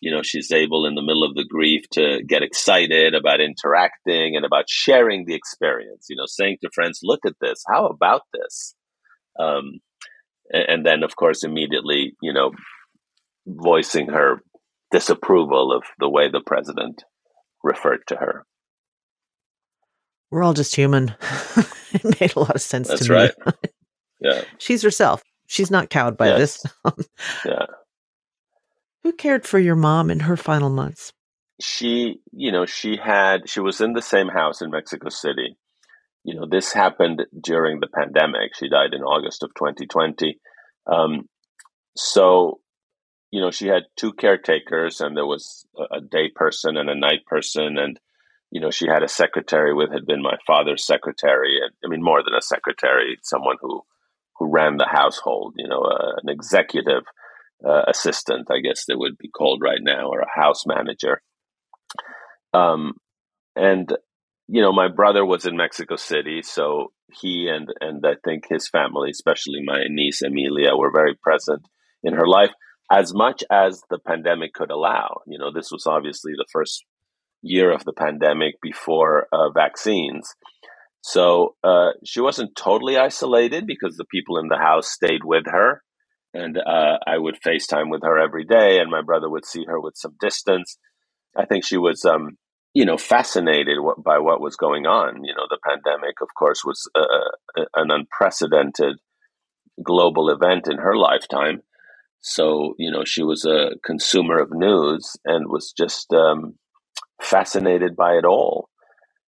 you 0.01 0.11
know 0.11 0.23
she's 0.23 0.51
able 0.51 0.85
in 0.85 0.97
the 0.97 1.03
middle 1.03 1.23
of 1.23 1.35
the 1.35 1.47
grief 1.49 1.83
to 1.93 2.23
get 2.27 2.43
excited 2.43 3.15
about 3.15 3.41
interacting 3.41 4.35
and 4.35 4.45
about 4.45 4.65
sharing 4.69 5.25
the 5.25 5.35
experience 5.35 6.07
you 6.11 6.17
know 6.17 6.25
saying 6.27 6.57
to 6.61 6.69
friends 6.75 6.99
look 7.05 7.21
at 7.25 7.35
this 7.41 7.63
how 7.73 7.87
about 7.87 8.23
this 8.33 8.75
um, 9.39 9.79
and, 10.51 10.65
and 10.69 10.87
then 10.87 11.05
of 11.05 11.15
course 11.15 11.45
immediately 11.45 12.15
you 12.21 12.33
know 12.33 12.51
voicing 13.47 14.09
her 14.09 14.43
disapproval 14.93 15.73
of 15.77 15.83
the 15.99 16.09
way 16.09 16.29
the 16.31 16.43
president 16.47 17.03
referred 17.65 18.01
to 18.07 18.17
her 18.17 18.45
We're 20.31 20.43
all 20.45 20.55
just 20.55 20.75
human. 20.77 21.15
it 21.93 22.21
made 22.21 22.35
a 22.37 22.41
lot 22.41 22.55
of 22.55 22.61
sense 22.63 22.89
that's 22.89 23.07
to 23.07 23.13
me. 23.13 23.53
yeah 24.21 24.43
She's 24.59 24.83
herself. 24.83 25.23
She's 25.47 25.71
not 25.71 25.91
cowed 25.91 26.17
by 26.17 26.29
Yes. 26.29 26.63
this. 26.63 27.07
yeah 27.45 27.67
Who 29.03 29.13
cared 29.13 29.45
for 29.47 29.59
your 29.59 29.77
mom 29.77 30.11
in 30.11 30.21
her 30.21 30.37
final 30.37 30.71
months? 30.71 31.13
she 31.61 32.17
you 32.33 32.51
know 32.51 32.67
she 32.67 32.97
had 32.97 33.49
she 33.49 33.61
was 33.61 33.81
in 33.81 33.93
the 33.93 34.03
same 34.03 34.27
house 34.29 34.63
in 34.63 34.71
mexico 34.71 35.09
city 35.11 35.57
you 36.25 36.35
know 36.35 36.47
this 36.51 36.73
happened 36.73 37.23
during 37.41 37.79
the 37.79 37.87
pandemic 37.87 38.57
she 38.57 38.69
died 38.69 38.93
in 38.95 39.03
august 39.03 39.45
of 39.45 39.51
2020 39.55 40.41
um, 40.91 41.29
so 41.95 42.59
you 43.33 43.41
know 43.41 43.51
she 43.51 43.67
had 43.67 43.83
two 43.97 44.13
caretakers 44.13 45.01
and 45.01 45.17
there 45.17 45.27
was 45.27 45.67
a, 45.77 45.97
a 45.97 46.01
day 46.01 46.31
person 46.33 46.77
and 46.77 46.89
a 46.89 46.95
night 46.95 47.27
person. 47.27 47.79
And 47.79 47.99
you 48.53 48.61
know 48.61 48.71
she 48.71 48.87
had 48.87 49.03
a 49.03 49.09
secretary 49.09 49.75
with 49.75 49.91
had 49.91 50.07
been 50.07 50.23
my 50.23 50.37
father's 50.47 50.87
secretary 50.87 51.59
and 51.61 51.73
i 51.85 51.89
mean 51.89 52.03
more 52.03 52.23
than 52.23 52.35
a 52.35 52.43
secretary 52.43 53.19
someone 53.23 53.57
who 53.61 53.81
who 54.37 54.49
ran 54.49 54.77
the 54.77 54.87
household 54.89 55.55
you 55.57 55.67
know 55.67 55.81
uh, 55.81 56.13
an 56.23 56.29
executive 56.29 57.03
uh, 57.67 57.83
assistant 57.89 58.47
i 58.51 58.61
guess 58.61 58.85
that 58.87 58.99
would 58.99 59.17
be 59.19 59.29
called 59.29 59.61
right 59.63 59.81
now 59.81 60.09
or 60.09 60.21
a 60.21 60.41
house 60.41 60.65
manager. 60.67 61.23
Um, 62.55 62.95
and 63.57 63.91
you 64.49 64.61
know 64.61 64.73
my 64.73 64.89
brother 64.89 65.25
was 65.25 65.47
in 65.47 65.57
mexico 65.57 65.97
city 65.97 66.43
so 66.43 66.93
he 67.11 67.49
and 67.49 67.69
and 67.81 68.05
i 68.05 68.15
think 68.25 68.45
his 68.49 68.69
family 68.69 69.11
especially 69.11 69.63
my 69.65 69.85
niece 69.89 70.21
emilia 70.23 70.77
were 70.77 70.91
very 70.91 71.15
present 71.15 71.63
in 72.03 72.15
her 72.15 72.27
life 72.27 72.53
as 72.93 73.15
much 73.15 73.43
as 73.51 73.83
the 73.91 73.99
pandemic 73.99 74.53
could 74.53 74.71
allow 74.71 75.23
you 75.27 75.39
know 75.39 75.51
this 75.53 75.71
was 75.73 75.87
obviously 75.87 76.33
the 76.37 76.47
first 76.53 76.85
year 77.43 77.73
of 77.73 77.85
the 77.85 77.93
pandemic 77.93 78.61
before 78.61 79.27
uh, 79.33 79.51
vaccines 79.51 80.35
so 81.05 81.57
uh, 81.65 81.91
she 82.05 82.21
wasn't 82.21 82.55
totally 82.55 82.97
isolated 82.97 83.67
because 83.67 83.97
the 83.97 84.05
people 84.05 84.39
in 84.39 84.49
the 84.49 84.59
house 84.59 84.89
stayed 84.89 85.25
with 85.25 85.45
her 85.47 85.83
and 86.35 86.59
uh, 86.59 86.99
i 87.07 87.17
would 87.17 87.39
facetime 87.47 87.91
with 87.91 88.03
her 88.03 88.19
every 88.19 88.45
day 88.45 88.79
and 88.79 88.91
my 88.91 89.03
brother 89.03 89.29
would 89.29 89.47
see 89.47 89.65
her 89.67 89.81
with 89.81 89.95
some 89.97 90.15
distance 90.21 90.79
i 91.37 91.45
think 91.45 91.65
she 91.65 91.79
was 91.79 92.05
um, 92.05 92.37
you 92.75 92.87
know, 92.87 92.97
fascinated 92.97 93.77
by 94.03 94.19
what 94.19 94.41
was 94.41 94.57
going 94.57 94.87
on. 94.87 95.25
You 95.25 95.35
know, 95.35 95.47
the 95.49 95.59
pandemic, 95.63 96.23
of 96.23 96.29
course, 96.39 96.65
was 96.65 96.89
uh, 96.95 97.67
an 97.75 97.91
unprecedented 97.91 98.97
global 99.83 100.31
event 100.31 100.69
in 100.69 100.79
her 100.79 100.97
lifetime. 100.97 101.63
So, 102.23 102.75
you 102.79 102.91
know, 102.91 103.05
she 103.05 103.23
was 103.23 103.45
a 103.45 103.73
consumer 103.85 104.39
of 104.39 104.53
news 104.53 105.17
and 105.25 105.49
was 105.49 105.73
just 105.77 106.13
um, 106.15 106.55
fascinated 107.21 107.97
by 107.97 108.13
it 108.13 108.25
all. 108.25 108.69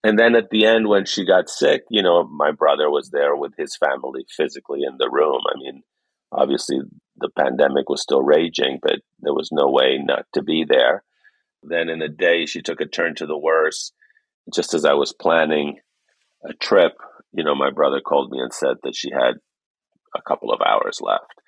And 0.04 0.18
then 0.18 0.36
at 0.36 0.50
the 0.50 0.64
end, 0.64 0.86
when 0.86 1.04
she 1.04 1.26
got 1.26 1.48
sick, 1.48 1.82
you 1.90 2.02
know, 2.02 2.24
my 2.24 2.52
brother 2.52 2.88
was 2.88 3.10
there 3.10 3.34
with 3.34 3.52
his 3.58 3.76
family 3.76 4.24
physically 4.36 4.80
in 4.86 4.96
the 4.98 5.10
room. 5.10 5.40
I 5.48 5.58
mean, 5.58 5.82
obviously 6.30 6.78
the 7.16 7.30
pandemic 7.36 7.88
was 7.88 8.02
still 8.02 8.22
raging, 8.22 8.78
but 8.80 9.00
there 9.20 9.34
was 9.34 9.50
no 9.50 9.68
way 9.70 9.98
not 10.00 10.26
to 10.34 10.42
be 10.42 10.64
there. 10.68 11.02
Then 11.62 11.88
in 11.88 12.00
a 12.00 12.08
day, 12.08 12.46
she 12.46 12.62
took 12.62 12.80
a 12.80 12.86
turn 12.86 13.14
to 13.16 13.26
the 13.26 13.38
worse. 13.38 13.92
Just 14.54 14.74
as 14.74 14.84
I 14.84 14.92
was 14.92 15.12
planning 15.12 15.80
a 16.44 16.52
trip, 16.52 16.92
you 17.32 17.42
know, 17.42 17.54
my 17.54 17.70
brother 17.70 18.00
called 18.00 18.30
me 18.30 18.38
and 18.38 18.52
said 18.52 18.76
that 18.84 18.94
she 18.94 19.10
had 19.10 19.34
a 20.14 20.22
couple 20.22 20.52
of 20.52 20.60
hours 20.60 21.00
left. 21.00 21.40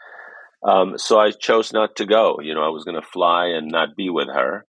Um, 0.67 0.99
so 0.99 1.19
I 1.19 1.31
chose 1.31 1.73
not 1.73 1.97
to 1.97 2.07
go. 2.07 2.39
You 2.43 2.55
know, 2.55 2.63
I 2.63 2.71
was 2.71 2.85
going 2.85 3.01
to 3.01 3.07
fly 3.07 3.47
and 3.57 3.69
not 3.71 3.97
be 3.97 4.11
with 4.11 4.29
her, 4.29 4.67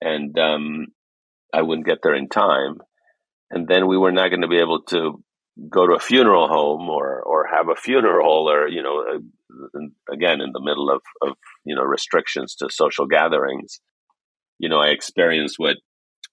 and 0.00 0.38
um, 0.38 0.86
I 1.52 1.62
wouldn't 1.62 1.86
get 1.86 1.98
there 2.02 2.14
in 2.14 2.28
time. 2.28 2.76
And 3.50 3.68
then 3.68 3.88
we 3.88 3.98
were 3.98 4.12
not 4.12 4.28
going 4.28 4.42
to 4.42 4.48
be 4.48 4.60
able 4.60 4.82
to 4.88 5.22
go 5.68 5.86
to 5.86 5.94
a 5.94 6.00
funeral 6.00 6.48
home 6.48 6.88
or 6.88 7.20
or 7.22 7.48
have 7.52 7.68
a 7.68 7.76
funeral 7.76 8.48
or 8.48 8.68
you 8.68 8.82
know 8.82 9.04
uh, 9.16 10.12
again 10.12 10.40
in 10.40 10.52
the 10.52 10.62
middle 10.62 10.90
of 10.90 11.02
of 11.20 11.36
you 11.64 11.74
know 11.74 11.82
restrictions 11.82 12.54
to 12.54 12.68
social 12.70 13.06
gatherings 13.06 13.80
you 14.62 14.68
know, 14.68 14.78
I 14.78 14.88
experienced 14.88 15.56
what 15.58 15.76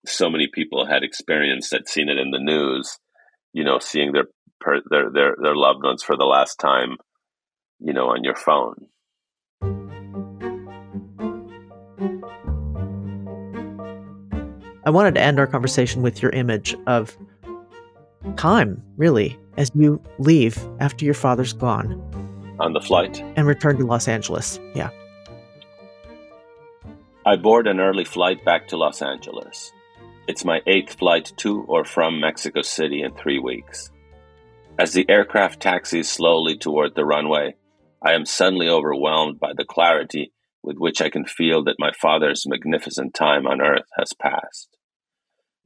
so 0.05 0.29
many 0.29 0.47
people 0.53 0.85
had 0.85 1.03
experienced, 1.03 1.71
had 1.71 1.89
seen 1.89 2.09
it 2.09 2.19
in 2.19 2.29
the 2.29 2.39
news, 2.39 2.97
you 3.53 3.63
know, 3.63 3.79
seeing 3.79 4.11
their 4.13 4.25
their 4.89 5.09
their 5.11 5.35
their 5.41 5.55
loved 5.55 5.83
ones 5.83 6.03
for 6.03 6.15
the 6.15 6.25
last 6.25 6.57
time, 6.57 6.97
you 7.79 7.93
know, 7.93 8.09
on 8.09 8.23
your 8.23 8.35
phone. 8.35 8.87
I 14.85 14.91
wanted 14.91 15.15
to 15.15 15.21
end 15.21 15.39
our 15.39 15.47
conversation 15.47 16.01
with 16.01 16.21
your 16.21 16.31
image 16.31 16.75
of 16.87 17.17
time, 18.37 18.81
really, 18.97 19.37
as 19.57 19.71
you 19.75 20.01
leave 20.17 20.57
after 20.79 21.05
your 21.05 21.13
father's 21.13 21.53
gone 21.53 22.01
On 22.59 22.73
the 22.73 22.81
flight, 22.81 23.21
and 23.35 23.45
return 23.45 23.77
to 23.77 23.85
Los 23.85 24.07
Angeles. 24.07 24.59
Yeah. 24.73 24.89
I 27.25 27.35
board 27.35 27.67
an 27.67 27.79
early 27.79 28.05
flight 28.05 28.43
back 28.43 28.67
to 28.69 28.77
Los 28.77 29.01
Angeles. 29.01 29.71
It's 30.27 30.45
my 30.45 30.61
eighth 30.65 30.97
flight 30.97 31.33
to 31.37 31.63
or 31.63 31.85
from 31.85 32.19
Mexico 32.19 32.61
City 32.61 33.03
in 33.03 33.13
three 33.13 33.39
weeks. 33.39 33.91
As 34.79 34.93
the 34.93 35.07
aircraft 35.09 35.59
taxis 35.59 36.09
slowly 36.09 36.57
toward 36.57 36.95
the 36.95 37.05
runway, 37.05 37.55
I 38.01 38.13
am 38.13 38.25
suddenly 38.25 38.69
overwhelmed 38.69 39.39
by 39.39 39.51
the 39.55 39.65
clarity 39.65 40.31
with 40.63 40.77
which 40.77 41.01
I 41.01 41.09
can 41.09 41.25
feel 41.25 41.63
that 41.63 41.79
my 41.79 41.91
father's 41.91 42.45
magnificent 42.47 43.13
time 43.13 43.45
on 43.47 43.61
Earth 43.61 43.87
has 43.97 44.13
passed. 44.13 44.77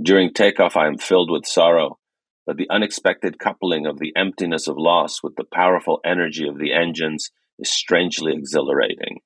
During 0.02 0.34
takeoff, 0.34 0.76
I 0.76 0.88
am 0.88 0.98
filled 0.98 1.32
with 1.32 1.46
sorrow, 1.46 2.00
but 2.46 2.58
the 2.58 2.70
unexpected 2.70 3.40
coupling 3.40 3.86
of 3.86 4.00
the 4.00 4.14
emptiness 4.16 4.68
of 4.68 4.78
loss 4.78 5.22
with 5.24 5.36
the 5.36 5.46
powerful 5.54 6.00
energy 6.06 6.48
of 6.48 6.58
the 6.58 6.74
engines 6.74 7.30
is 7.60 7.72
strangely 7.72 8.34
exhilarating. 8.34 9.20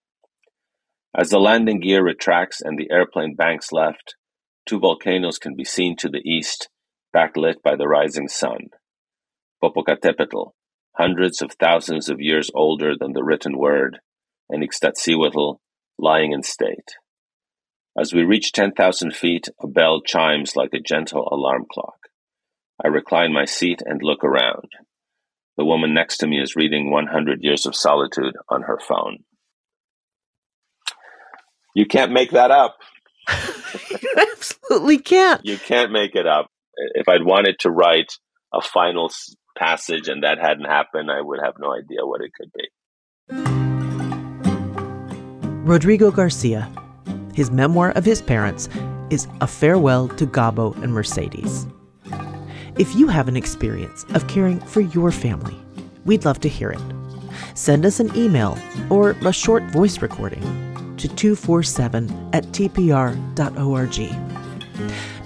As 1.18 1.30
the 1.30 1.40
landing 1.40 1.80
gear 1.80 2.04
retracts 2.04 2.62
and 2.62 2.78
the 2.78 2.92
airplane 2.92 3.36
banks 3.36 3.72
left, 3.72 4.16
two 4.66 4.80
volcanoes 4.80 5.40
can 5.40 5.56
be 5.56 5.64
seen 5.64 5.96
to 5.98 6.10
the 6.10 6.22
east, 6.26 6.70
backlit 7.16 7.62
by 7.64 7.76
the 7.76 7.88
rising 7.88 8.28
sun. 8.28 8.68
Popocatépetl, 9.64 10.52
hundreds 10.98 11.42
of 11.42 11.52
thousands 11.54 12.10
of 12.10 12.20
years 12.20 12.50
older 12.56 12.94
than 12.98 13.14
the 13.14 13.24
written 13.24 13.58
word, 13.58 14.00
and 14.50 14.64
Ixtaccíhuatl, 14.64 15.58
lying 16.00 16.32
in 16.32 16.44
state. 16.44 16.96
As 18.00 18.14
we 18.14 18.24
reach 18.24 18.52
10,000 18.52 19.16
feet, 19.16 19.48
a 19.62 19.68
bell 19.68 20.02
chimes 20.02 20.56
like 20.56 20.74
a 20.74 20.80
gentle 20.80 21.28
alarm 21.32 21.66
clock. 21.72 21.98
I 22.84 22.90
recline 22.90 23.34
my 23.34 23.46
seat 23.46 23.82
and 23.84 24.02
look 24.04 24.24
around. 24.24 24.70
The 25.58 25.66
woman 25.66 25.94
next 25.94 26.18
to 26.18 26.28
me 26.28 26.40
is 26.40 26.56
reading 26.56 26.92
100 26.92 27.44
Years 27.44 27.66
of 27.66 27.76
Solitude 27.76 28.36
on 28.50 28.64
her 28.64 28.80
phone. 28.80 29.24
You 31.74 31.88
can't 31.88 32.12
make 32.12 32.32
that 32.32 32.52
up. 32.52 32.76
you 33.90 34.14
absolutely 34.32 35.00
can't. 35.00 35.44
You 35.44 35.58
can't 35.58 35.92
make 35.92 36.16
it 36.16 36.28
up. 36.28 36.48
If 36.94 37.08
I'd 37.10 37.26
wanted 37.26 37.58
to 37.62 37.72
write 37.72 38.14
a 38.54 38.62
final 38.62 39.12
passage 39.58 40.08
and 40.08 40.24
that 40.24 40.38
hadn't 40.40 40.66
happened, 40.66 41.10
I 41.12 41.22
would 41.22 41.40
have 41.44 41.56
no 41.60 41.74
idea 41.74 42.06
what 42.06 42.22
it 42.22 42.32
could 42.34 42.52
be. 42.54 42.68
Rodrigo 45.68 46.12
Garcia. 46.12 46.72
His 47.34 47.52
memoir 47.52 47.92
of 47.92 48.06
his 48.06 48.22
parents 48.22 48.70
is 49.10 49.28
A 49.42 49.48
Farewell 49.48 50.08
to 50.10 50.26
Gabo 50.26 50.76
and 50.82 50.94
Mercedes. 50.94 51.68
If 52.78 52.96
you 52.96 53.08
have 53.08 53.28
an 53.28 53.36
experience 53.36 54.06
of 54.14 54.28
caring 54.28 54.60
for 54.60 54.82
your 54.82 55.12
family, 55.12 55.56
we'd 56.06 56.26
love 56.26 56.40
to 56.42 56.50
hear 56.50 56.72
it. 56.72 56.82
Send 57.56 57.86
us 57.86 58.00
an 58.00 58.16
email 58.16 58.58
or 58.90 59.12
a 59.26 59.34
short 59.34 59.64
voice 59.72 60.02
recording 60.02 60.42
to 60.98 61.08
247 61.08 62.30
at 62.34 62.44
tpr.org. 62.46 63.98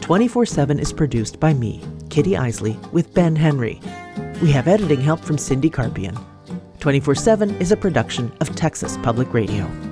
24 0.02 0.46
7 0.46 0.80
is 0.80 0.94
produced 0.94 1.40
by 1.40 1.54
me, 1.54 1.84
Kitty 2.10 2.36
Eisele, 2.38 2.78
with 2.92 3.14
Ben 3.14 3.36
Henry. 3.36 3.80
We 4.42 4.52
have 4.54 4.68
editing 4.68 5.02
help 5.02 5.20
from 5.20 5.38
Cindy 5.38 5.70
Carpien. 5.70 6.20
24 6.80 7.14
7 7.14 7.62
is 7.62 7.72
a 7.72 7.78
production 7.78 8.32
of 8.42 8.56
Texas 8.56 8.98
Public 9.04 9.32
Radio. 9.36 9.91